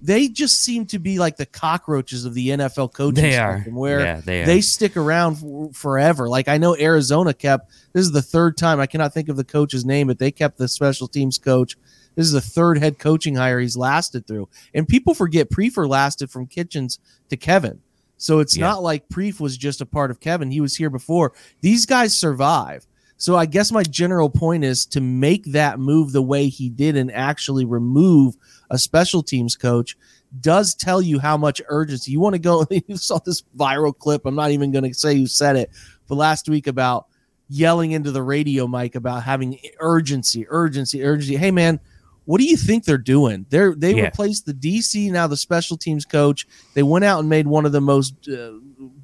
They 0.00 0.28
just 0.28 0.62
seem 0.62 0.86
to 0.86 0.98
be 0.98 1.18
like 1.18 1.36
the 1.36 1.44
cockroaches 1.44 2.24
of 2.24 2.32
the 2.32 2.48
NFL 2.48 2.94
coaching 2.94 3.22
They 3.22 3.36
are. 3.36 3.60
where 3.68 4.00
Yeah, 4.00 4.20
they 4.24 4.42
they 4.44 4.60
stick 4.62 4.96
around 4.96 5.34
for, 5.36 5.70
forever. 5.74 6.26
Like 6.26 6.48
I 6.48 6.56
know 6.56 6.74
Arizona 6.74 7.34
kept. 7.34 7.70
This 7.92 8.06
is 8.06 8.12
the 8.12 8.22
third 8.22 8.56
time 8.56 8.80
I 8.80 8.86
cannot 8.86 9.12
think 9.12 9.28
of 9.28 9.36
the 9.36 9.44
coach's 9.44 9.84
name, 9.84 10.06
but 10.06 10.18
they 10.18 10.30
kept 10.30 10.56
the 10.56 10.68
special 10.68 11.06
teams 11.06 11.36
coach. 11.36 11.76
This 12.14 12.24
is 12.24 12.32
the 12.32 12.40
third 12.40 12.78
head 12.78 12.98
coaching 12.98 13.34
hire 13.34 13.60
he's 13.60 13.76
lasted 13.76 14.26
through, 14.26 14.48
and 14.72 14.88
people 14.88 15.12
forget 15.12 15.50
Priefer 15.50 15.86
lasted 15.86 16.30
from 16.30 16.46
Kitchens 16.46 16.98
to 17.28 17.36
Kevin. 17.36 17.80
So 18.24 18.38
it's 18.38 18.56
Yeah. 18.56 18.68
not 18.68 18.82
like 18.82 19.06
Preef 19.10 19.38
was 19.38 19.58
just 19.58 19.82
a 19.82 19.86
part 19.86 20.10
of 20.10 20.18
Kevin. 20.18 20.50
He 20.50 20.62
was 20.62 20.74
here 20.74 20.88
before. 20.88 21.34
These 21.60 21.84
guys 21.84 22.16
survive. 22.16 22.86
So 23.18 23.36
I 23.36 23.44
guess 23.44 23.70
my 23.70 23.82
general 23.82 24.30
point 24.30 24.64
is 24.64 24.86
to 24.86 25.02
make 25.02 25.44
that 25.52 25.78
move 25.78 26.12
the 26.12 26.22
way 26.22 26.48
he 26.48 26.70
did 26.70 26.96
and 26.96 27.12
actually 27.12 27.66
remove 27.66 28.34
a 28.70 28.78
special 28.78 29.22
teams 29.22 29.56
coach 29.56 29.98
does 30.40 30.74
tell 30.74 31.02
you 31.02 31.18
how 31.18 31.36
much 31.36 31.60
urgency 31.68 32.12
you 32.12 32.18
want 32.20 32.32
to 32.34 32.38
go. 32.38 32.64
You 32.88 32.96
saw 32.96 33.18
this 33.18 33.42
viral 33.58 33.96
clip. 33.96 34.24
I'm 34.24 34.34
not 34.34 34.52
even 34.52 34.72
going 34.72 34.84
to 34.90 34.94
say 34.94 35.16
who 35.16 35.26
said 35.26 35.56
it, 35.56 35.70
but 36.08 36.14
last 36.14 36.48
week 36.48 36.66
about 36.66 37.08
yelling 37.50 37.90
into 37.92 38.10
the 38.10 38.22
radio 38.22 38.66
mic 38.66 38.94
about 38.94 39.22
having 39.22 39.58
urgency, 39.80 40.46
urgency, 40.48 41.04
urgency. 41.04 41.36
Hey 41.36 41.50
man, 41.50 41.78
what 42.26 42.38
do 42.38 42.44
you 42.44 42.56
think 42.56 42.84
they're 42.84 42.98
doing? 42.98 43.46
They're 43.50 43.74
they 43.74 43.94
Yeah. 43.94 44.04
replaced 44.04 44.46
the 44.46 44.54
DC 44.54 45.10
now 45.10 45.26
the 45.26 45.36
special 45.36 45.76
teams 45.76 46.04
coach. 46.04 46.46
They 46.74 46.82
went 46.82 47.04
out 47.04 47.20
and 47.20 47.28
made 47.28 47.46
one 47.46 47.66
of 47.66 47.72
the 47.72 47.80
most 47.80 48.14
uh, 48.28 48.52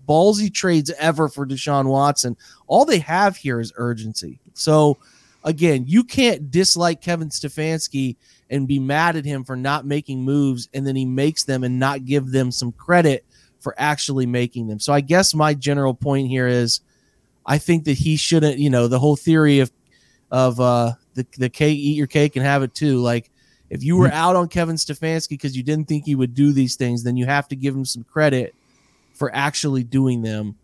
ballsy 0.08 0.52
trades 0.52 0.90
ever 0.98 1.28
for 1.28 1.46
Deshaun 1.46 1.86
Watson. 1.86 2.36
All 2.66 2.84
they 2.84 2.98
have 3.00 3.36
here 3.36 3.60
is 3.60 3.72
urgency. 3.76 4.40
So 4.54 4.98
again, 5.44 5.84
you 5.86 6.04
can't 6.04 6.50
dislike 6.50 7.00
Kevin 7.00 7.28
Stefanski 7.28 8.16
and 8.48 8.66
be 8.66 8.78
mad 8.78 9.16
at 9.16 9.24
him 9.24 9.44
for 9.44 9.56
not 9.56 9.86
making 9.86 10.22
moves 10.22 10.68
and 10.74 10.86
then 10.86 10.96
he 10.96 11.04
makes 11.04 11.44
them 11.44 11.62
and 11.62 11.78
not 11.78 12.04
give 12.04 12.30
them 12.32 12.50
some 12.50 12.72
credit 12.72 13.24
for 13.60 13.74
actually 13.78 14.26
making 14.26 14.66
them. 14.68 14.80
So 14.80 14.92
I 14.92 15.00
guess 15.02 15.34
my 15.34 15.54
general 15.54 15.94
point 15.94 16.28
here 16.28 16.46
is 16.48 16.80
I 17.46 17.58
think 17.58 17.84
that 17.84 17.98
he 17.98 18.16
shouldn't, 18.16 18.58
you 18.58 18.70
know, 18.70 18.88
the 18.88 18.98
whole 18.98 19.16
theory 19.16 19.60
of 19.60 19.70
of 20.30 20.60
uh 20.60 20.92
the 21.14 21.26
the 21.38 21.48
cake 21.48 21.78
eat 21.78 21.96
your 21.96 22.06
cake 22.06 22.36
and 22.36 22.44
have 22.44 22.62
it 22.62 22.74
too. 22.74 22.98
Like 22.98 23.30
if 23.68 23.84
you 23.84 23.96
were 23.96 24.10
out 24.12 24.36
on 24.36 24.48
Kevin 24.48 24.76
Stefanski 24.76 25.30
because 25.30 25.56
you 25.56 25.62
didn't 25.62 25.86
think 25.86 26.04
he 26.04 26.16
would 26.16 26.34
do 26.34 26.52
these 26.52 26.76
things, 26.76 27.04
then 27.04 27.16
you 27.16 27.26
have 27.26 27.48
to 27.48 27.56
give 27.56 27.74
him 27.74 27.84
some 27.84 28.04
credit 28.04 28.54
for 29.14 29.34
actually 29.34 29.84
doing 29.84 30.22
them. 30.22 30.56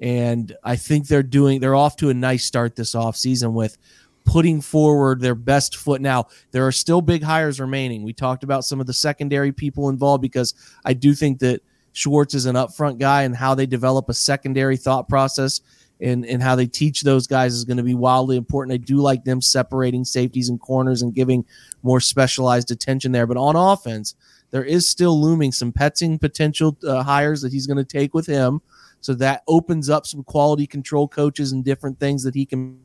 And 0.00 0.56
I 0.62 0.76
think 0.76 1.06
they're 1.06 1.22
doing 1.22 1.60
they're 1.60 1.74
off 1.74 1.96
to 1.96 2.10
a 2.10 2.14
nice 2.14 2.44
start 2.44 2.76
this 2.76 2.94
offseason 2.94 3.52
with 3.52 3.78
putting 4.24 4.60
forward 4.60 5.20
their 5.20 5.34
best 5.34 5.76
foot. 5.76 6.00
Now, 6.00 6.26
there 6.52 6.66
are 6.66 6.72
still 6.72 7.00
big 7.00 7.22
hires 7.22 7.60
remaining. 7.60 8.02
We 8.02 8.12
talked 8.12 8.44
about 8.44 8.64
some 8.64 8.80
of 8.80 8.86
the 8.86 8.92
secondary 8.92 9.52
people 9.52 9.88
involved 9.88 10.22
because 10.22 10.54
I 10.84 10.92
do 10.92 11.14
think 11.14 11.38
that 11.40 11.62
Schwartz 11.92 12.34
is 12.34 12.46
an 12.46 12.56
upfront 12.56 12.98
guy 12.98 13.22
and 13.22 13.34
how 13.34 13.54
they 13.54 13.66
develop 13.66 14.08
a 14.08 14.14
secondary 14.14 14.76
thought 14.76 15.08
process 15.08 15.60
and, 16.00 16.24
and 16.24 16.42
how 16.42 16.56
they 16.56 16.66
teach 16.66 17.02
those 17.02 17.26
guys 17.26 17.54
is 17.54 17.64
going 17.64 17.76
to 17.76 17.82
be 17.82 17.94
wildly 17.94 18.36
important. 18.36 18.74
I 18.74 18.78
do 18.78 18.96
like 18.96 19.24
them 19.24 19.40
separating 19.40 20.04
safeties 20.04 20.48
and 20.48 20.60
corners 20.60 21.02
and 21.02 21.14
giving 21.14 21.44
more 21.82 22.00
specialized 22.00 22.70
attention 22.70 23.12
there. 23.12 23.26
But 23.26 23.36
on 23.36 23.56
offense, 23.56 24.14
there 24.50 24.64
is 24.64 24.88
still 24.88 25.20
looming 25.20 25.52
some 25.52 25.72
Petzing 25.72 26.20
potential 26.20 26.76
uh, 26.86 27.02
hires 27.02 27.42
that 27.42 27.52
he's 27.52 27.66
going 27.66 27.76
to 27.76 27.84
take 27.84 28.14
with 28.14 28.26
him. 28.26 28.60
So 29.00 29.14
that 29.14 29.42
opens 29.48 29.88
up 29.88 30.06
some 30.06 30.24
quality 30.24 30.66
control 30.66 31.08
coaches 31.08 31.52
and 31.52 31.64
different 31.64 31.98
things 31.98 32.22
that 32.24 32.34
he 32.34 32.44
can 32.44 32.78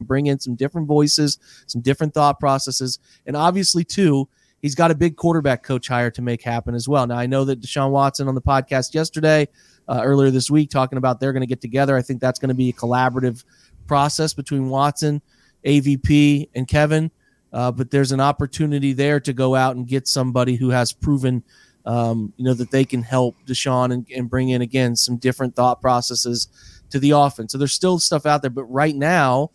bring 0.00 0.26
in 0.26 0.38
some 0.38 0.54
different 0.54 0.86
voices, 0.86 1.38
some 1.66 1.80
different 1.80 2.14
thought 2.14 2.38
processes. 2.38 2.98
And 3.26 3.36
obviously, 3.36 3.84
too, 3.84 4.28
he's 4.62 4.74
got 4.74 4.90
a 4.90 4.94
big 4.94 5.16
quarterback 5.16 5.62
coach 5.62 5.88
hire 5.88 6.10
to 6.12 6.22
make 6.22 6.42
happen 6.42 6.74
as 6.74 6.88
well. 6.88 7.06
Now, 7.06 7.18
I 7.18 7.26
know 7.26 7.44
that 7.44 7.60
Deshaun 7.60 7.90
Watson 7.90 8.28
on 8.28 8.34
the 8.34 8.42
podcast 8.42 8.94
yesterday, 8.94 9.48
uh, 9.90 10.00
earlier 10.04 10.30
this 10.30 10.50
week, 10.50 10.70
talking 10.70 10.98
about 10.98 11.18
they're 11.18 11.32
going 11.32 11.42
to 11.42 11.46
get 11.46 11.60
together. 11.60 11.96
I 11.96 12.02
think 12.02 12.20
that's 12.20 12.38
going 12.38 12.48
to 12.50 12.54
be 12.54 12.68
a 12.68 12.72
collaborative 12.72 13.44
process 13.88 14.32
between 14.32 14.68
Watson, 14.68 15.20
AVP, 15.66 16.48
and 16.54 16.68
Kevin. 16.68 17.10
Uh, 17.52 17.72
but 17.72 17.90
there's 17.90 18.12
an 18.12 18.20
opportunity 18.20 18.92
there 18.92 19.18
to 19.18 19.32
go 19.32 19.56
out 19.56 19.74
and 19.74 19.88
get 19.88 20.06
somebody 20.06 20.54
who 20.54 20.70
has 20.70 20.92
proven, 20.92 21.42
um, 21.86 22.32
you 22.36 22.44
know, 22.44 22.54
that 22.54 22.70
they 22.70 22.84
can 22.84 23.02
help 23.02 23.36
Deshaun 23.46 23.92
and, 23.92 24.06
and 24.14 24.30
bring 24.30 24.50
in 24.50 24.62
again 24.62 24.94
some 24.94 25.16
different 25.16 25.56
thought 25.56 25.80
processes 25.80 26.46
to 26.90 27.00
the 27.00 27.10
offense. 27.10 27.50
So 27.50 27.58
there's 27.58 27.72
still 27.72 27.98
stuff 27.98 28.26
out 28.26 28.42
there, 28.42 28.50
but 28.50 28.66
right 28.66 28.94
now, 28.94 29.50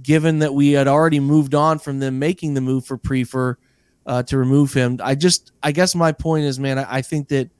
given 0.00 0.38
that 0.38 0.54
we 0.54 0.70
had 0.70 0.86
already 0.86 1.18
moved 1.18 1.56
on 1.56 1.80
from 1.80 1.98
them 1.98 2.20
making 2.20 2.54
the 2.54 2.60
move 2.60 2.86
for 2.86 2.96
Priefer 2.96 3.56
uh, 4.06 4.22
to 4.22 4.38
remove 4.38 4.72
him, 4.72 5.00
I 5.02 5.16
just, 5.16 5.50
I 5.60 5.72
guess 5.72 5.96
my 5.96 6.12
point 6.12 6.44
is, 6.44 6.60
man, 6.60 6.78
I, 6.78 6.98
I 6.98 7.02
think 7.02 7.26
that 7.28 7.50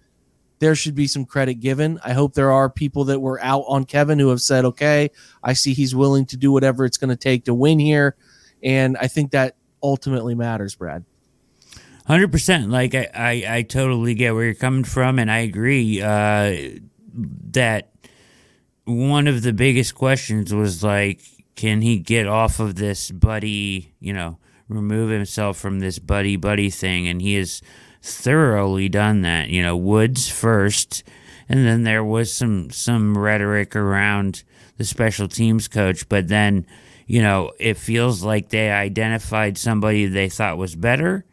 there 0.61 0.75
should 0.75 0.95
be 0.95 1.07
some 1.07 1.25
credit 1.25 1.55
given. 1.55 1.99
I 2.05 2.13
hope 2.13 2.35
there 2.35 2.53
are 2.53 2.71
people 2.71 3.05
that 3.07 3.21
were 3.21 3.43
out 3.43 3.65
on 3.67 3.85
Kevin 3.85 4.19
who 4.19 4.29
have 4.29 4.41
said, 4.41 4.65
okay, 4.65 5.11
I 5.43 5.55
see 5.55 5.75
he's 5.75 5.95
willing 5.95 6.27
to 6.27 6.37
do 6.37 6.53
whatever 6.53 6.85
it's 6.85 6.99
going 6.99 7.11
to 7.11 7.17
take 7.17 7.47
to 7.47 7.55
win 7.55 7.79
here. 7.79 8.15
And 8.63 8.97
I 8.99 9.09
think 9.09 9.33
that 9.33 9.57
ultimately 9.83 10.35
matters, 10.35 10.75
Brad. 10.75 11.05
Hundred 12.07 12.31
percent. 12.33 12.71
Like 12.71 12.95
I, 12.95 13.09
I, 13.15 13.45
I 13.49 13.63
totally 13.63 14.15
get 14.15 14.35
where 14.35 14.45
you're 14.45 14.55
coming 14.55 14.85
from, 14.85 15.19
and 15.19 15.31
I 15.31 15.39
agree 15.39 16.03
uh, 16.03 16.81
that 17.53 17.91
one 18.85 19.29
of 19.29 19.43
the 19.43 19.53
biggest 19.53 19.95
questions 19.95 20.53
was 20.53 20.83
like, 20.83 21.23
can 21.55 21.83
he 21.83 21.99
get 21.99 22.27
off 22.27 22.59
of 22.59 22.75
this 22.75 23.11
buddy? 23.11 23.95
You 24.01 24.13
know, 24.13 24.39
remove 24.69 25.11
himself 25.11 25.57
from 25.57 25.79
this 25.79 25.99
buddy 25.99 26.37
buddy 26.37 26.69
thing, 26.69 27.07
and 27.07 27.23
he 27.23 27.35
has 27.35 27.63
thoroughly 28.03 28.89
done 28.89 29.23
that. 29.23 29.51
You 29.51 29.63
know, 29.63 29.77
Woods 29.77 30.29
first, 30.29 31.03
and 31.49 31.67
then 31.67 31.83
there 31.83 32.05
was 32.05 32.33
some 32.33 32.71
some 32.71 33.17
rhetoric 33.17 33.77
around 33.77 34.45
the 34.77 34.85
special 34.85 35.29
teams 35.29 35.69
coach, 35.69 36.09
but 36.09 36.29
then 36.29 36.67
you 37.07 37.23
know 37.23 37.53
it 37.59 37.77
feels 37.77 38.23
like 38.23 38.49
they 38.49 38.71
identified 38.71 39.59
somebody 39.59 40.07
they 40.07 40.29
thought 40.29 40.59
was 40.59 40.75
better 40.75 41.25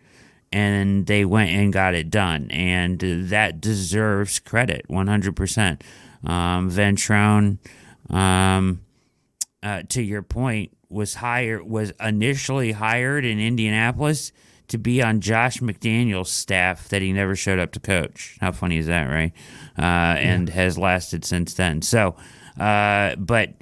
and 0.51 1.05
they 1.07 1.25
went 1.25 1.51
and 1.51 1.73
got 1.73 1.93
it 1.93 2.09
done, 2.09 2.49
and 2.51 2.99
that 2.99 3.59
deserves 3.59 4.39
credit, 4.39 4.85
one 4.87 5.07
hundred 5.07 5.35
percent. 5.35 5.83
Um, 6.23 6.71
Ventrone, 6.71 7.59
um, 8.09 8.81
uh, 9.61 9.83
to 9.89 10.01
your 10.01 10.23
point, 10.23 10.75
was 10.89 11.15
hired 11.15 11.63
was 11.63 11.91
initially 11.99 12.71
hired 12.71 13.25
in 13.25 13.39
Indianapolis 13.39 14.31
to 14.67 14.77
be 14.77 15.01
on 15.01 15.21
Josh 15.21 15.59
McDaniels' 15.59 16.27
staff 16.27 16.89
that 16.89 17.01
he 17.01 17.13
never 17.13 17.35
showed 17.35 17.59
up 17.59 17.71
to 17.73 17.79
coach. 17.79 18.37
How 18.41 18.51
funny 18.51 18.77
is 18.77 18.87
that, 18.87 19.05
right? 19.05 19.31
Uh, 19.77 20.17
and 20.19 20.49
has 20.49 20.77
lasted 20.77 21.23
since 21.23 21.53
then. 21.53 21.81
So, 21.81 22.15
uh, 22.59 23.15
but 23.15 23.53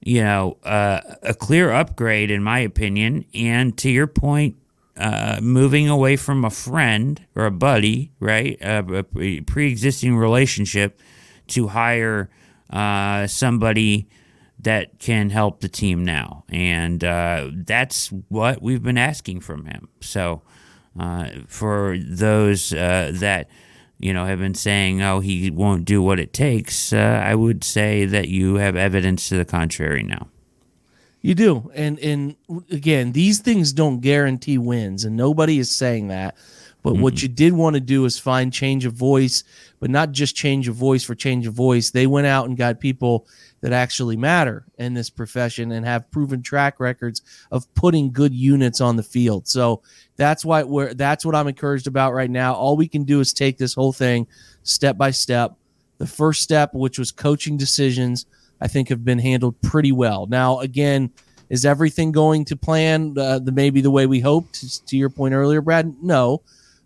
you 0.00 0.22
know, 0.22 0.56
uh, 0.64 1.00
a 1.22 1.34
clear 1.34 1.70
upgrade 1.70 2.30
in 2.30 2.42
my 2.42 2.60
opinion. 2.60 3.24
And 3.34 3.76
to 3.78 3.90
your 3.90 4.06
point, 4.06 4.56
uh, 4.96 5.38
moving 5.42 5.88
away 5.88 6.16
from 6.16 6.44
a 6.44 6.50
friend 6.50 7.24
or 7.34 7.46
a 7.46 7.50
buddy, 7.50 8.12
right, 8.18 8.58
a, 8.60 9.04
a 9.18 9.40
pre-existing 9.42 10.16
relationship, 10.16 11.00
to 11.48 11.68
hire 11.68 12.30
uh, 12.70 13.26
somebody 13.26 14.08
that 14.60 14.98
can 14.98 15.30
help 15.30 15.60
the 15.60 15.68
team 15.68 16.04
now, 16.04 16.44
and 16.48 17.04
uh, 17.04 17.50
that's 17.52 18.08
what 18.28 18.60
we've 18.60 18.82
been 18.82 18.98
asking 18.98 19.40
from 19.40 19.66
him. 19.66 19.88
So, 20.00 20.42
uh, 20.98 21.28
for 21.46 21.96
those 21.98 22.72
uh, 22.72 23.12
that 23.14 23.48
you 23.98 24.12
know 24.12 24.26
have 24.26 24.40
been 24.40 24.54
saying, 24.54 25.00
"Oh, 25.00 25.20
he 25.20 25.50
won't 25.50 25.84
do 25.84 26.02
what 26.02 26.18
it 26.18 26.32
takes," 26.32 26.92
uh, 26.92 27.22
I 27.24 27.34
would 27.34 27.62
say 27.62 28.04
that 28.06 28.28
you 28.28 28.56
have 28.56 28.74
evidence 28.74 29.28
to 29.28 29.36
the 29.36 29.44
contrary 29.44 30.02
now. 30.02 30.28
You 31.20 31.34
do, 31.34 31.70
and 31.74 31.98
and 32.00 32.36
again, 32.70 33.12
these 33.12 33.38
things 33.38 33.72
don't 33.72 34.00
guarantee 34.00 34.58
wins, 34.58 35.04
and 35.04 35.16
nobody 35.16 35.58
is 35.58 35.74
saying 35.74 36.08
that. 36.08 36.36
But 36.82 36.94
mm-hmm. 36.94 37.02
what 37.02 37.22
you 37.22 37.28
did 37.28 37.52
want 37.52 37.74
to 37.74 37.80
do 37.80 38.04
is 38.04 38.18
find 38.18 38.52
change 38.52 38.84
of 38.84 38.92
voice, 38.92 39.42
but 39.80 39.90
not 39.90 40.12
just 40.12 40.36
change 40.36 40.68
of 40.68 40.76
voice 40.76 41.02
for 41.02 41.14
change 41.14 41.46
of 41.46 41.54
voice. 41.54 41.90
They 41.90 42.06
went 42.06 42.26
out 42.26 42.46
and 42.46 42.56
got 42.56 42.80
people 42.80 43.26
that 43.60 43.72
actually 43.72 44.16
matter 44.16 44.64
in 44.78 44.94
this 44.94 45.10
profession 45.10 45.72
and 45.72 45.84
have 45.84 46.10
proven 46.10 46.42
track 46.42 46.78
records 46.78 47.22
of 47.50 47.72
putting 47.74 48.12
good 48.12 48.32
units 48.32 48.80
on 48.80 48.96
the 48.96 49.02
field. 49.02 49.48
So 49.48 49.82
that's 50.16 50.44
why 50.44 50.62
we're 50.62 50.94
that's 50.94 51.24
what 51.24 51.34
I'm 51.34 51.48
encouraged 51.48 51.86
about 51.86 52.12
right 52.12 52.30
now. 52.30 52.54
All 52.54 52.76
we 52.76 52.88
can 52.88 53.04
do 53.04 53.20
is 53.20 53.32
take 53.32 53.58
this 53.58 53.74
whole 53.74 53.92
thing 53.92 54.26
step 54.62 54.96
by 54.96 55.10
step. 55.10 55.56
The 55.98 56.06
first 56.06 56.42
step, 56.42 56.74
which 56.74 56.98
was 56.98 57.10
coaching 57.10 57.56
decisions, 57.56 58.26
I 58.60 58.68
think 58.68 58.88
have 58.88 59.04
been 59.04 59.18
handled 59.18 59.60
pretty 59.62 59.90
well. 59.92 60.26
Now, 60.26 60.60
again, 60.60 61.10
is 61.48 61.64
everything 61.64 62.12
going 62.12 62.44
to 62.46 62.56
plan 62.56 63.14
uh, 63.18 63.40
the 63.40 63.52
maybe 63.52 63.80
the 63.80 63.90
way 63.90 64.06
we 64.06 64.20
hoped? 64.20 64.86
To 64.86 64.96
your 64.96 65.10
point 65.10 65.34
earlier, 65.34 65.60
Brad, 65.60 65.94
no. 66.02 66.42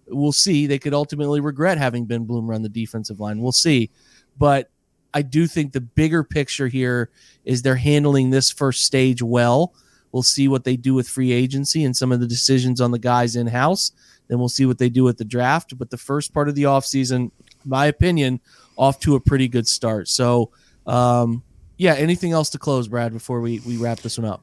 We'll 0.08 0.32
see. 0.32 0.66
They 0.66 0.78
could 0.78 0.94
ultimately 0.94 1.40
regret 1.40 1.78
having 1.78 2.06
Ben 2.06 2.24
Bloom 2.24 2.48
run 2.48 2.62
the 2.62 2.68
defensive 2.68 3.20
line. 3.20 3.40
We'll 3.40 3.52
see, 3.52 3.90
but 4.38 4.70
I 5.14 5.22
do 5.22 5.46
think 5.46 5.72
the 5.72 5.80
bigger 5.80 6.24
picture 6.24 6.68
here 6.68 7.10
is 7.44 7.62
they're 7.62 7.76
handling 7.76 8.30
this 8.30 8.50
first 8.50 8.84
stage 8.84 9.22
well. 9.22 9.74
We'll 10.10 10.22
see 10.22 10.48
what 10.48 10.64
they 10.64 10.76
do 10.76 10.94
with 10.94 11.08
free 11.08 11.32
agency 11.32 11.84
and 11.84 11.96
some 11.96 12.12
of 12.12 12.20
the 12.20 12.26
decisions 12.26 12.80
on 12.80 12.90
the 12.90 12.98
guys 12.98 13.36
in 13.36 13.46
house. 13.46 13.92
Then 14.28 14.38
we'll 14.38 14.48
see 14.48 14.66
what 14.66 14.78
they 14.78 14.88
do 14.88 15.04
with 15.04 15.18
the 15.18 15.24
draft. 15.24 15.76
But 15.78 15.90
the 15.90 15.96
first 15.96 16.32
part 16.32 16.48
of 16.48 16.54
the 16.54 16.64
offseason, 16.64 17.30
my 17.64 17.86
opinion, 17.86 18.40
off 18.76 19.00
to 19.00 19.14
a 19.14 19.20
pretty 19.20 19.48
good 19.48 19.66
start. 19.66 20.08
So, 20.08 20.50
um, 20.86 21.42
yeah, 21.78 21.94
anything 21.94 22.32
else 22.32 22.50
to 22.50 22.58
close, 22.58 22.88
Brad, 22.88 23.12
before 23.12 23.40
we, 23.40 23.60
we 23.60 23.76
wrap 23.76 24.00
this 24.00 24.18
one 24.18 24.26
up? 24.26 24.42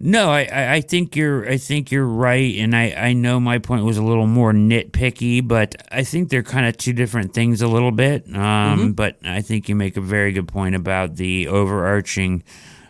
No, 0.00 0.30
I, 0.30 0.74
I 0.74 0.80
think 0.80 1.16
you're 1.16 1.48
I 1.48 1.56
think 1.56 1.90
you're 1.90 2.06
right, 2.06 2.54
and 2.56 2.74
I, 2.76 2.92
I 2.92 3.12
know 3.14 3.40
my 3.40 3.58
point 3.58 3.84
was 3.84 3.96
a 3.96 4.02
little 4.02 4.28
more 4.28 4.52
nitpicky, 4.52 5.46
but 5.46 5.74
I 5.90 6.04
think 6.04 6.28
they're 6.28 6.44
kind 6.44 6.66
of 6.66 6.76
two 6.76 6.92
different 6.92 7.34
things 7.34 7.62
a 7.62 7.66
little 7.66 7.90
bit. 7.90 8.24
Um, 8.28 8.34
mm-hmm. 8.34 8.90
But 8.92 9.18
I 9.24 9.40
think 9.40 9.68
you 9.68 9.74
make 9.74 9.96
a 9.96 10.00
very 10.00 10.30
good 10.30 10.46
point 10.46 10.76
about 10.76 11.16
the 11.16 11.48
overarching 11.48 12.44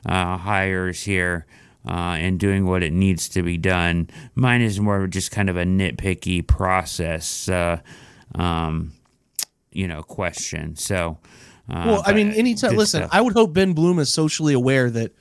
uh, 0.04 0.36
hires 0.36 1.02
here 1.02 1.46
uh, 1.88 2.18
and 2.20 2.38
doing 2.38 2.66
what 2.66 2.82
it 2.82 2.92
needs 2.92 3.28
to 3.30 3.42
be 3.42 3.56
done. 3.56 4.10
Mine 4.34 4.60
is 4.60 4.78
more 4.78 5.06
just 5.06 5.30
kind 5.30 5.48
of 5.48 5.56
a 5.56 5.64
nitpicky 5.64 6.46
process, 6.46 7.48
uh, 7.48 7.80
um, 8.34 8.92
you 9.72 9.88
know, 9.88 10.02
question. 10.02 10.76
So, 10.76 11.16
uh, 11.70 11.84
well, 11.86 12.02
I 12.04 12.12
mean, 12.12 12.32
anytime. 12.32 12.76
Listen, 12.76 13.00
stuff. 13.00 13.10
I 13.14 13.22
would 13.22 13.32
hope 13.32 13.54
Ben 13.54 13.72
Bloom 13.72 13.98
is 13.98 14.12
socially 14.12 14.52
aware 14.52 14.90
that 14.90 15.12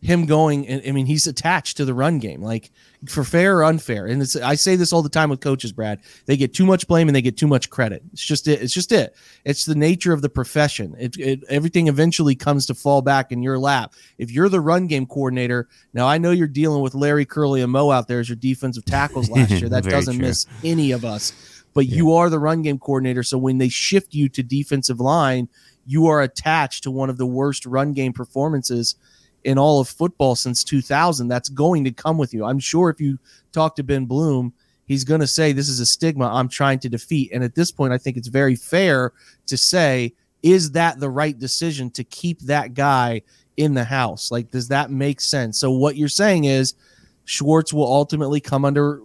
him 0.00 0.26
going 0.26 0.66
and 0.68 0.82
I 0.86 0.92
mean 0.92 1.06
he's 1.06 1.26
attached 1.26 1.76
to 1.76 1.84
the 1.84 1.92
run 1.94 2.18
game 2.18 2.40
like 2.40 2.70
for 3.08 3.24
fair 3.24 3.58
or 3.58 3.64
unfair. 3.64 4.06
And 4.06 4.22
it's 4.22 4.36
I 4.36 4.54
say 4.54 4.76
this 4.76 4.92
all 4.92 5.02
the 5.02 5.08
time 5.08 5.28
with 5.28 5.40
coaches 5.40 5.72
Brad. 5.72 6.00
They 6.26 6.36
get 6.36 6.54
too 6.54 6.64
much 6.64 6.86
blame 6.86 7.08
and 7.08 7.16
they 7.16 7.22
get 7.22 7.36
too 7.36 7.48
much 7.48 7.68
credit. 7.68 8.02
It's 8.12 8.24
just 8.24 8.46
it. 8.46 8.62
It's 8.62 8.72
just 8.72 8.92
it. 8.92 9.16
It's 9.44 9.64
the 9.64 9.74
nature 9.74 10.12
of 10.12 10.22
the 10.22 10.28
profession. 10.28 10.94
It, 10.98 11.16
it, 11.18 11.44
everything 11.48 11.88
eventually 11.88 12.36
comes 12.36 12.66
to 12.66 12.74
fall 12.74 13.02
back 13.02 13.32
in 13.32 13.42
your 13.42 13.58
lap. 13.58 13.94
If 14.18 14.30
you're 14.30 14.48
the 14.48 14.60
run 14.60 14.86
game 14.86 15.06
coordinator 15.06 15.68
now 15.92 16.06
I 16.06 16.18
know 16.18 16.30
you're 16.30 16.46
dealing 16.46 16.82
with 16.82 16.94
Larry 16.94 17.24
Curly 17.24 17.62
and 17.62 17.72
Moe 17.72 17.90
out 17.90 18.06
there 18.06 18.20
as 18.20 18.28
your 18.28 18.36
defensive 18.36 18.84
tackles 18.84 19.28
last 19.30 19.50
year. 19.50 19.68
That 19.78 19.84
doesn't 19.84 20.16
true. 20.16 20.26
miss 20.26 20.46
any 20.64 20.92
of 20.92 21.04
us. 21.04 21.32
But 21.74 21.86
yeah. 21.86 21.96
you 21.96 22.12
are 22.14 22.30
the 22.30 22.38
run 22.38 22.62
game 22.62 22.78
coordinator. 22.78 23.22
So 23.22 23.36
when 23.36 23.58
they 23.58 23.68
shift 23.68 24.14
you 24.14 24.28
to 24.30 24.42
defensive 24.42 24.98
line 24.98 25.48
you 25.88 26.06
are 26.06 26.20
attached 26.20 26.82
to 26.82 26.90
one 26.90 27.08
of 27.08 27.16
the 27.16 27.26
worst 27.26 27.64
run 27.64 27.94
game 27.94 28.12
performances 28.12 28.94
in 29.44 29.58
all 29.58 29.80
of 29.80 29.88
football 29.88 30.34
since 30.34 30.64
2000 30.64 31.28
that's 31.28 31.48
going 31.48 31.84
to 31.84 31.92
come 31.92 32.18
with 32.18 32.34
you. 32.34 32.44
I'm 32.44 32.58
sure 32.58 32.90
if 32.90 33.00
you 33.00 33.18
talk 33.52 33.76
to 33.76 33.82
ben 33.82 34.06
bloom 34.06 34.52
he's 34.86 35.04
going 35.04 35.20
to 35.20 35.26
say 35.26 35.52
this 35.52 35.68
is 35.68 35.80
a 35.80 35.86
stigma 35.86 36.26
i'm 36.32 36.48
trying 36.48 36.78
to 36.80 36.88
defeat. 36.88 37.30
And 37.32 37.44
at 37.44 37.54
this 37.54 37.70
point 37.70 37.92
i 37.92 37.98
think 37.98 38.16
it's 38.16 38.28
very 38.28 38.56
fair 38.56 39.12
to 39.46 39.56
say 39.56 40.12
is 40.42 40.70
that 40.72 41.00
the 41.00 41.10
right 41.10 41.38
decision 41.38 41.90
to 41.92 42.04
keep 42.04 42.40
that 42.42 42.74
guy 42.74 43.22
in 43.56 43.74
the 43.74 43.84
house? 43.84 44.30
Like 44.30 44.50
does 44.50 44.68
that 44.68 44.90
make 44.90 45.20
sense? 45.20 45.58
So 45.58 45.70
what 45.70 45.96
you're 45.96 46.08
saying 46.08 46.44
is 46.44 46.74
schwartz 47.24 47.72
will 47.72 47.92
ultimately 47.92 48.40
come 48.40 48.64
under 48.64 49.02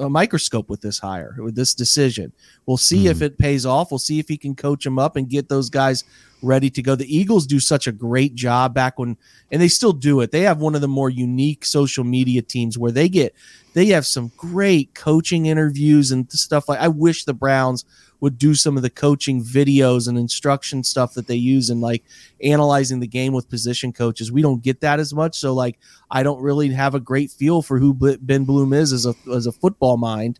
a 0.00 0.08
microscope 0.08 0.70
with 0.70 0.80
this 0.80 0.98
hire 0.98 1.36
with 1.38 1.54
this 1.54 1.74
decision 1.74 2.32
we'll 2.66 2.76
see 2.76 3.00
mm-hmm. 3.00 3.10
if 3.10 3.22
it 3.22 3.38
pays 3.38 3.66
off 3.66 3.90
we'll 3.90 3.98
see 3.98 4.18
if 4.18 4.28
he 4.28 4.36
can 4.36 4.54
coach 4.54 4.84
them 4.84 4.98
up 4.98 5.16
and 5.16 5.28
get 5.28 5.48
those 5.48 5.68
guys 5.68 6.04
ready 6.42 6.70
to 6.70 6.82
go. 6.82 6.94
The 6.94 7.14
Eagles 7.14 7.46
do 7.46 7.60
such 7.60 7.86
a 7.86 7.92
great 7.92 8.34
job 8.34 8.74
back 8.74 8.98
when, 8.98 9.16
and 9.50 9.60
they 9.60 9.68
still 9.68 9.92
do 9.92 10.20
it. 10.20 10.30
They 10.30 10.42
have 10.42 10.58
one 10.58 10.74
of 10.74 10.80
the 10.80 10.88
more 10.88 11.10
unique 11.10 11.64
social 11.64 12.04
media 12.04 12.42
teams 12.42 12.78
where 12.78 12.92
they 12.92 13.08
get, 13.08 13.34
they 13.74 13.86
have 13.86 14.06
some 14.06 14.32
great 14.36 14.94
coaching 14.94 15.46
interviews 15.46 16.10
and 16.10 16.30
stuff 16.32 16.68
like. 16.68 16.80
I 16.80 16.88
wish 16.88 17.24
the 17.24 17.34
Browns 17.34 17.84
would 18.20 18.38
do 18.38 18.54
some 18.54 18.76
of 18.76 18.82
the 18.82 18.90
coaching 18.90 19.42
videos 19.42 20.08
and 20.08 20.18
instruction 20.18 20.84
stuff 20.84 21.14
that 21.14 21.26
they 21.26 21.36
use 21.36 21.70
and 21.70 21.80
like 21.80 22.04
analyzing 22.42 23.00
the 23.00 23.06
game 23.06 23.32
with 23.32 23.48
position 23.48 23.92
coaches. 23.92 24.30
We 24.30 24.42
don't 24.42 24.62
get 24.62 24.80
that 24.80 25.00
as 25.00 25.14
much, 25.14 25.38
so 25.38 25.54
like 25.54 25.78
I 26.10 26.22
don't 26.22 26.42
really 26.42 26.68
have 26.70 26.94
a 26.94 27.00
great 27.00 27.30
feel 27.30 27.62
for 27.62 27.78
who 27.78 27.94
Ben 27.94 28.44
Bloom 28.44 28.72
is 28.72 28.92
as 28.92 29.06
a 29.06 29.14
as 29.32 29.46
a 29.46 29.52
football 29.52 29.96
mind. 29.96 30.38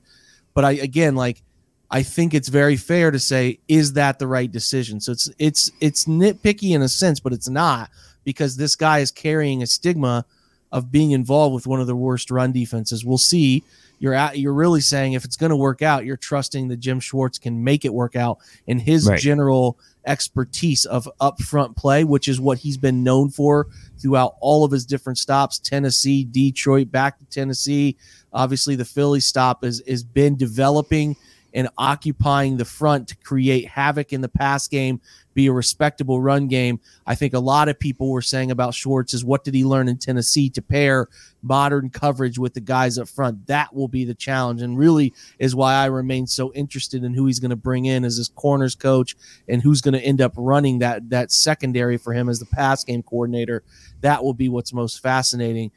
But 0.55 0.64
I 0.64 0.73
again 0.73 1.14
like 1.14 1.43
I 1.90 2.03
think 2.03 2.35
it's 2.35 2.49
very 2.49 2.77
fair 2.77 3.11
to 3.11 3.19
say, 3.19 3.59
is 3.66 3.95
that 3.95 4.19
the 4.19 4.29
right 4.29 4.51
decision? 4.51 5.01
So 5.01 5.12
it's 5.12 5.29
it's 5.38 5.71
it's 5.81 6.05
nitpicky 6.05 6.71
in 6.71 6.83
a 6.83 6.88
sense, 6.88 7.19
but 7.19 7.33
it's 7.33 7.49
not 7.49 7.90
because 8.25 8.57
this 8.57 8.77
guy 8.77 9.01
is 9.01 9.11
carrying 9.11 9.62
a 9.62 9.66
stigma 9.66 10.25
of 10.71 10.93
being 10.93 11.11
involved 11.11 11.55
with 11.55 11.66
one 11.66 11.81
of 11.81 11.88
the 11.88 11.97
worst 11.97 12.31
run 12.31 12.53
defenses. 12.53 13.05
We'll 13.05 13.19
see. 13.19 13.64
You're 14.01 14.15
at, 14.15 14.39
you're 14.39 14.55
really 14.55 14.81
saying 14.81 15.13
if 15.13 15.25
it's 15.25 15.37
going 15.37 15.51
to 15.51 15.57
work 15.57 15.83
out, 15.83 16.05
you're 16.05 16.17
trusting 16.17 16.69
that 16.69 16.79
Jim 16.79 16.99
Schwartz 16.99 17.39
can 17.39 17.63
make 17.63 17.85
it 17.85 17.93
work 17.93 18.17
out 18.17 18.39
and 18.67 18.81
his 18.81 19.07
right. 19.07 19.21
general 19.21 19.79
expertise 20.07 20.87
of 20.87 21.09
upfront 21.21 21.77
play, 21.77 22.05
which 22.05 22.27
is 22.27 22.41
what 22.41 22.59
he's 22.59 22.79
been 22.79 23.05
known 23.05 23.31
for 23.31 23.69
throughout 24.01 24.35
all 24.41 24.65
of 24.65 24.73
his 24.73 24.87
different 24.87 25.19
stops. 25.19 25.59
Tennessee, 25.59 26.25
Detroit, 26.25 26.91
back 26.91 27.19
to 27.19 27.25
Tennessee. 27.27 27.97
Obviously, 28.33 28.75
the 28.75 28.85
Philly 28.85 29.21
stop 29.21 29.63
has 29.63 29.83
has 29.87 30.03
been 30.03 30.35
developing 30.35 31.15
and 31.53 31.69
occupying 31.77 32.57
the 32.57 32.65
front 32.65 33.09
to 33.09 33.17
create 33.19 33.67
havoc 33.67 34.13
in 34.13 34.21
the 34.21 34.29
pass 34.29 34.69
game, 34.69 35.01
be 35.35 35.47
a 35.47 35.53
respectable 35.53 36.21
run 36.21 36.49
game. 36.49 36.81
I 37.07 37.14
think 37.14 37.35
a 37.35 37.38
lot 37.38 37.69
of 37.69 37.79
people 37.79 38.11
were 38.11 38.23
saying 38.23 38.51
about 38.51 38.75
Schwartz 38.75 39.14
is 39.14 39.25
what 39.25 39.45
did 39.45 39.55
he 39.55 39.64
learn 39.64 39.88
in 39.88 39.99
Tennessee 39.99 40.51
to 40.51 40.62
pair 40.62 41.09
modern 41.43 41.90
coverage 41.90 42.38
with 42.38 42.55
the 42.55 42.61
guys 42.61 42.99
up 42.99 43.09
front? 43.09 43.47
That 43.47 43.75
will 43.75 43.88
be 43.88 44.05
the 44.05 44.14
challenge, 44.14 44.62
and 44.62 44.79
really 44.79 45.12
is 45.38 45.55
why 45.55 45.75
I 45.75 45.87
remain 45.87 46.27
so 46.27 46.53
interested 46.53 47.05
in 47.05 47.14
who 47.14 47.27
he's 47.27 47.40
going 47.40 47.51
to 47.51 47.57
bring 47.57 47.87
in 47.87 48.05
as 48.05 48.16
his 48.16 48.29
corners 48.29 48.75
coach 48.75 49.16
and 49.49 49.62
who's 49.62 49.81
going 49.81 49.95
to 49.95 50.05
end 50.05 50.21
up 50.21 50.33
running 50.37 50.81
that 50.81 51.11
that 51.11 51.31
secondary 51.33 51.97
for 51.97 52.12
him 52.12 52.29
as 52.29 52.40
the 52.40 52.47
pass 52.47 52.85
game 52.85 53.03
coordinator. 53.03 53.62
That 54.01 54.25
will 54.25 54.35
be 54.35 54.49
what's 54.49 54.73
most 54.73 55.03
fascinating 55.03 55.71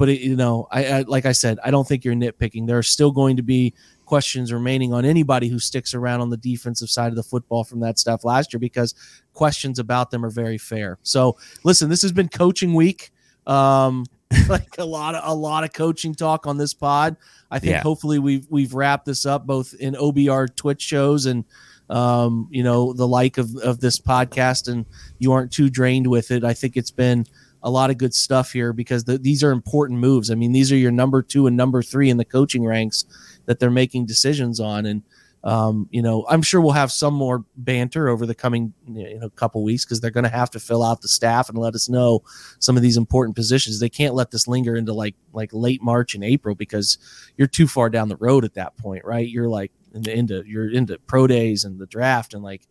but 0.00 0.08
it, 0.08 0.22
you 0.22 0.34
know, 0.34 0.66
I, 0.70 0.86
I, 0.86 1.00
like 1.02 1.26
I 1.26 1.32
said, 1.32 1.58
I 1.62 1.70
don't 1.70 1.86
think 1.86 2.06
you're 2.06 2.14
nitpicking. 2.14 2.66
There 2.66 2.78
are 2.78 2.82
still 2.82 3.10
going 3.10 3.36
to 3.36 3.42
be 3.42 3.74
questions 4.10 4.52
remaining 4.52 4.92
on 4.92 5.04
anybody 5.04 5.46
who 5.46 5.60
sticks 5.60 5.94
around 5.94 6.20
on 6.20 6.30
the 6.30 6.36
defensive 6.36 6.90
side 6.90 7.10
of 7.10 7.14
the 7.14 7.22
football 7.22 7.62
from 7.62 7.78
that 7.78 7.96
stuff 7.96 8.24
last 8.24 8.52
year 8.52 8.58
because 8.58 8.92
questions 9.34 9.78
about 9.78 10.10
them 10.10 10.24
are 10.24 10.30
very 10.30 10.58
fair. 10.58 10.98
So, 11.04 11.36
listen, 11.62 11.88
this 11.88 12.02
has 12.02 12.10
been 12.10 12.28
coaching 12.28 12.74
week. 12.74 13.12
Um, 13.46 14.04
like 14.48 14.78
a 14.78 14.84
lot 14.84 15.14
of 15.14 15.22
a 15.24 15.32
lot 15.32 15.62
of 15.62 15.72
coaching 15.72 16.12
talk 16.12 16.48
on 16.48 16.58
this 16.58 16.74
pod. 16.74 17.16
I 17.52 17.60
think 17.60 17.70
Yeah. 17.70 17.82
hopefully 17.82 18.18
we've 18.18 18.48
we've 18.50 18.74
wrapped 18.74 19.06
this 19.06 19.24
up 19.24 19.46
both 19.46 19.74
in 19.74 19.94
OBR 19.94 20.56
Twitch 20.56 20.82
shows 20.82 21.26
and 21.26 21.44
um, 21.88 22.48
you 22.50 22.64
know 22.64 22.92
the 22.92 23.06
like 23.06 23.38
of 23.38 23.54
of 23.58 23.78
this 23.78 24.00
podcast, 24.00 24.66
and 24.66 24.86
you 25.20 25.30
aren't 25.30 25.52
too 25.52 25.70
drained 25.70 26.08
with 26.08 26.32
it. 26.32 26.42
I 26.42 26.52
think 26.52 26.76
it's 26.76 26.90
been 26.90 27.26
a 27.62 27.70
lot 27.70 27.90
of 27.90 27.98
good 27.98 28.14
stuff 28.14 28.52
here 28.52 28.72
because 28.72 29.04
the, 29.04 29.18
these 29.18 29.44
are 29.44 29.50
important 29.52 30.00
moves. 30.00 30.30
I 30.30 30.34
mean, 30.34 30.52
these 30.52 30.72
are 30.72 30.76
your 30.76 30.90
number 30.90 31.22
two 31.22 31.46
and 31.46 31.56
number 31.56 31.82
three 31.82 32.08
in 32.08 32.16
the 32.16 32.24
coaching 32.24 32.64
ranks 32.64 33.04
that 33.50 33.58
they're 33.58 33.68
making 33.68 34.06
decisions 34.06 34.60
on, 34.60 34.86
and 34.86 35.02
um, 35.42 35.88
you 35.90 36.02
know, 36.02 36.24
I'm 36.28 36.40
sure 36.40 36.60
we'll 36.60 36.70
have 36.72 36.92
some 36.92 37.14
more 37.14 37.44
banter 37.56 38.08
over 38.08 38.26
the 38.26 38.34
coming 38.34 38.74
you 38.86 39.18
know 39.18 39.28
couple 39.30 39.64
weeks 39.64 39.84
because 39.84 40.00
they're 40.00 40.12
going 40.12 40.22
to 40.22 40.30
have 40.30 40.50
to 40.50 40.60
fill 40.60 40.84
out 40.84 41.00
the 41.00 41.08
staff 41.08 41.48
and 41.48 41.58
let 41.58 41.74
us 41.74 41.88
know 41.88 42.22
some 42.60 42.76
of 42.76 42.82
these 42.84 42.96
important 42.96 43.34
positions. 43.34 43.80
They 43.80 43.88
can't 43.88 44.14
let 44.14 44.30
this 44.30 44.46
linger 44.46 44.76
into 44.76 44.92
like 44.92 45.16
like 45.32 45.50
late 45.52 45.82
March 45.82 46.14
and 46.14 46.22
April 46.22 46.54
because 46.54 46.96
you're 47.36 47.48
too 47.48 47.66
far 47.66 47.90
down 47.90 48.08
the 48.08 48.16
road 48.16 48.44
at 48.44 48.54
that 48.54 48.76
point, 48.76 49.04
right? 49.04 49.26
You're 49.26 49.48
like 49.48 49.72
into, 49.92 50.16
into 50.16 50.44
you're 50.46 50.70
into 50.70 50.96
pro 51.08 51.26
days 51.26 51.64
and 51.64 51.80
the 51.80 51.86
draft 51.86 52.34
and 52.34 52.42
like 52.44 52.62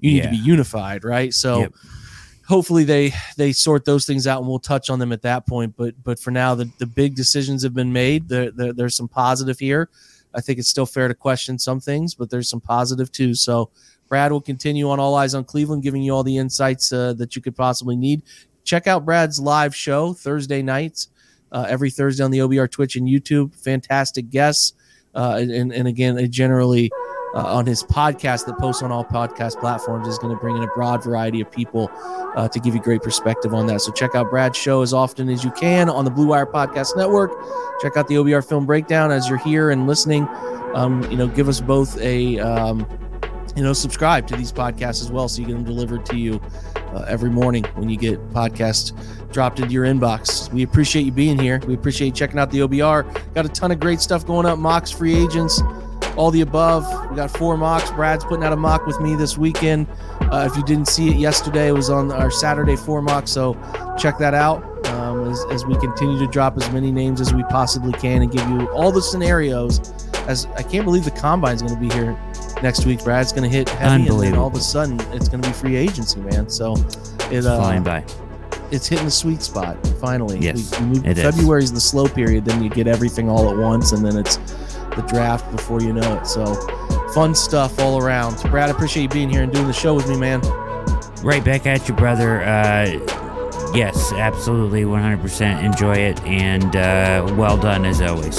you 0.00 0.12
need 0.12 0.22
to 0.22 0.28
be 0.30 0.36
unified, 0.36 1.02
right? 1.02 1.34
So 1.34 1.62
Yep. 1.62 1.72
hopefully 2.46 2.84
they 2.84 3.12
they 3.36 3.50
sort 3.52 3.84
those 3.84 4.06
things 4.06 4.26
out 4.26 4.38
and 4.38 4.48
we'll 4.48 4.60
touch 4.60 4.90
on 4.90 4.98
them 4.98 5.12
at 5.12 5.22
that 5.22 5.46
point. 5.48 5.74
But 5.76 5.94
but 6.04 6.20
for 6.20 6.30
now, 6.30 6.54
the 6.54 6.70
the 6.78 6.86
big 6.86 7.14
decisions 7.16 7.62
have 7.62 7.74
been 7.74 7.92
made. 7.92 8.28
There, 8.28 8.50
there 8.50 8.72
there's 8.74 8.96
some 8.96 9.08
positive 9.08 9.58
here. 9.58 9.88
I 10.34 10.40
think 10.40 10.58
it's 10.58 10.68
still 10.68 10.86
fair 10.86 11.08
to 11.08 11.14
question 11.14 11.58
some 11.58 11.80
things, 11.80 12.14
but 12.14 12.30
there's 12.30 12.48
some 12.48 12.60
positive 12.60 13.10
too. 13.10 13.34
So 13.34 13.70
Brad 14.08 14.32
will 14.32 14.40
continue 14.40 14.88
on 14.90 15.00
All 15.00 15.14
Eyes 15.14 15.34
on 15.34 15.44
Cleveland, 15.44 15.82
giving 15.82 16.02
you 16.02 16.14
all 16.14 16.22
the 16.22 16.36
insights 16.36 16.92
uh, 16.92 17.12
that 17.14 17.36
you 17.36 17.42
could 17.42 17.56
possibly 17.56 17.96
need. 17.96 18.22
Check 18.64 18.86
out 18.86 19.04
Brad's 19.04 19.40
live 19.40 19.74
show 19.74 20.12
Thursday 20.12 20.62
nights, 20.62 21.08
uh, 21.52 21.66
every 21.68 21.90
Thursday 21.90 22.22
on 22.22 22.30
the 22.30 22.38
OBR 22.38 22.70
Twitch 22.70 22.96
and 22.96 23.08
YouTube. 23.08 23.54
Fantastic 23.54 24.30
guests, 24.30 24.74
uh, 25.14 25.38
and 25.40 25.72
and 25.72 25.88
again, 25.88 26.18
it 26.18 26.30
generally 26.30 26.90
uh, 27.34 27.44
on 27.44 27.66
his 27.66 27.82
podcast 27.82 28.46
that 28.46 28.58
posts 28.58 28.82
on 28.82 28.90
all 28.90 29.04
podcast 29.04 29.58
platforms 29.60 30.08
is 30.08 30.18
going 30.18 30.34
to 30.34 30.40
bring 30.40 30.56
in 30.56 30.62
a 30.62 30.68
broad 30.68 31.02
variety 31.02 31.40
of 31.40 31.50
people 31.50 31.90
uh, 32.36 32.48
to 32.48 32.58
give 32.60 32.74
you 32.74 32.80
great 32.80 33.02
perspective 33.02 33.54
on 33.54 33.66
that. 33.66 33.80
So 33.80 33.92
check 33.92 34.14
out 34.14 34.30
Brad's 34.30 34.56
show 34.56 34.82
as 34.82 34.92
often 34.92 35.28
as 35.28 35.44
you 35.44 35.50
can 35.50 35.88
on 35.88 36.04
the 36.04 36.10
Blue 36.10 36.28
Wire 36.28 36.46
Podcast 36.46 36.96
Network. 36.96 37.32
Check 37.80 37.96
out 37.96 38.08
the 38.08 38.16
OBR 38.16 38.46
Film 38.46 38.66
Breakdown 38.66 39.10
as 39.10 39.28
you're 39.28 39.38
here 39.38 39.70
and 39.70 39.86
listening. 39.86 40.26
Um, 40.74 41.02
you 41.10 41.16
know, 41.16 41.28
give 41.28 41.48
us 41.48 41.60
both 41.60 41.98
a 42.00 42.38
um, 42.38 42.86
you 43.56 43.62
know 43.62 43.72
subscribe 43.72 44.26
to 44.28 44.36
these 44.36 44.52
podcasts 44.52 45.02
as 45.02 45.10
well, 45.10 45.28
so 45.28 45.40
you 45.40 45.46
get 45.46 45.54
them 45.54 45.64
delivered 45.64 46.06
to 46.06 46.16
you 46.16 46.40
uh, 46.92 47.04
every 47.08 47.30
morning 47.30 47.64
when 47.74 47.88
you 47.88 47.96
get 47.96 48.20
podcasts 48.30 48.92
dropped 49.32 49.60
into 49.60 49.72
your 49.72 49.84
inbox. 49.84 50.52
We 50.52 50.62
appreciate 50.62 51.02
you 51.02 51.12
being 51.12 51.38
here. 51.38 51.60
We 51.66 51.74
appreciate 51.74 52.08
you 52.08 52.12
checking 52.12 52.38
out 52.38 52.50
the 52.50 52.60
OBR. 52.60 53.34
Got 53.34 53.46
a 53.46 53.48
ton 53.48 53.70
of 53.70 53.80
great 53.80 54.00
stuff 54.00 54.26
going 54.26 54.46
up. 54.46 54.58
Mocks, 54.58 54.90
free 54.90 55.14
agents, 55.14 55.60
all 56.18 56.30
the 56.30 56.40
above. 56.40 56.84
We 57.10 57.16
got 57.16 57.30
four 57.30 57.56
mocks. 57.56 57.90
Brad's 57.92 58.24
putting 58.24 58.44
out 58.44 58.52
a 58.52 58.56
mock 58.56 58.86
with 58.86 59.00
me 59.00 59.14
this 59.14 59.38
weekend. 59.38 59.86
Uh, 60.20 60.48
if 60.50 60.56
you 60.56 60.64
didn't 60.64 60.88
see 60.88 61.08
it 61.08 61.16
yesterday, 61.16 61.68
it 61.68 61.72
was 61.72 61.88
on 61.88 62.12
our 62.12 62.30
Saturday 62.30 62.76
four 62.76 63.00
mock. 63.00 63.28
So 63.28 63.54
check 63.96 64.18
that 64.18 64.34
out 64.34 64.62
um, 64.88 65.30
as, 65.30 65.44
as 65.50 65.64
we 65.64 65.76
continue 65.78 66.18
to 66.18 66.26
drop 66.26 66.56
as 66.56 66.70
many 66.72 66.90
names 66.90 67.20
as 67.20 67.32
we 67.32 67.44
possibly 67.44 67.92
can 67.92 68.22
and 68.22 68.30
give 68.30 68.46
you 68.50 68.68
all 68.70 68.92
the 68.92 69.00
scenarios. 69.00 69.92
As 70.26 70.46
I 70.56 70.62
can't 70.62 70.84
believe 70.84 71.04
the 71.04 71.10
combine's 71.12 71.62
going 71.62 71.74
to 71.74 71.80
be 71.80 71.88
here 71.94 72.18
next 72.62 72.84
week. 72.84 73.02
Brad's 73.02 73.32
going 73.32 73.48
to 73.48 73.56
hit 73.56 73.68
heavy, 73.68 74.08
and 74.08 74.20
then 74.20 74.34
all 74.34 74.48
of 74.48 74.54
a 74.54 74.60
sudden 74.60 75.00
it's 75.12 75.28
going 75.28 75.40
to 75.40 75.48
be 75.48 75.54
free 75.54 75.76
agency, 75.76 76.20
man. 76.20 76.50
So 76.50 76.74
it 77.30 77.46
uh, 77.46 77.58
Flying 77.58 77.82
by. 77.84 78.04
it's 78.70 78.86
hitting 78.88 79.06
the 79.06 79.10
sweet 79.10 79.40
spot 79.40 79.78
finally. 80.00 80.38
Yes, 80.40 80.78
we, 80.80 80.98
we 81.00 81.08
is. 81.08 81.72
The 81.72 81.80
slow 81.80 82.08
period. 82.08 82.44
Then 82.44 82.62
you 82.62 82.68
get 82.68 82.86
everything 82.86 83.30
all 83.30 83.48
at 83.48 83.56
once, 83.56 83.92
and 83.92 84.04
then 84.04 84.18
it's 84.18 84.38
the 85.00 85.06
draft 85.06 85.50
before 85.50 85.80
you 85.80 85.92
know 85.92 86.16
it. 86.16 86.26
So 86.26 86.54
fun 87.14 87.34
stuff 87.34 87.78
all 87.78 88.02
around. 88.02 88.40
Brad, 88.50 88.68
I 88.68 88.72
appreciate 88.72 89.04
you 89.04 89.08
being 89.08 89.30
here 89.30 89.42
and 89.42 89.52
doing 89.52 89.66
the 89.66 89.72
show 89.72 89.94
with 89.94 90.08
me, 90.08 90.16
man. 90.16 90.40
Right 91.22 91.44
back 91.44 91.66
at 91.66 91.88
you, 91.88 91.94
brother. 91.94 92.42
Uh, 92.42 92.86
yes, 93.74 94.12
absolutely, 94.12 94.82
100%. 94.82 95.64
Enjoy 95.64 95.94
it, 95.94 96.22
and 96.22 96.76
uh, 96.76 97.34
well 97.36 97.56
done 97.56 97.84
as 97.84 98.00
always. 98.00 98.38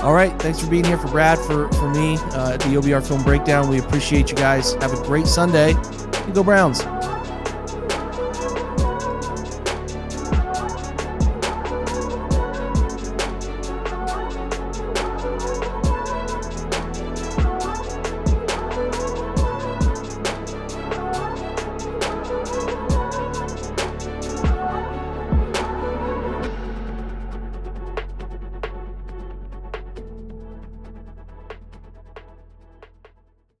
All 0.00 0.14
right, 0.14 0.32
thanks 0.40 0.60
for 0.60 0.70
being 0.70 0.84
here 0.84 0.98
for 0.98 1.08
Brad, 1.08 1.38
for 1.38 1.68
for 1.72 1.90
me 1.90 2.16
uh, 2.32 2.52
at 2.52 2.60
the 2.60 2.68
OBR 2.68 3.06
Film 3.06 3.22
Breakdown. 3.22 3.68
We 3.68 3.78
appreciate 3.78 4.30
you 4.30 4.36
guys. 4.36 4.74
Have 4.74 4.92
a 4.92 5.02
great 5.04 5.26
Sunday. 5.26 5.74
And 5.74 6.34
go 6.34 6.44
Browns. 6.44 6.84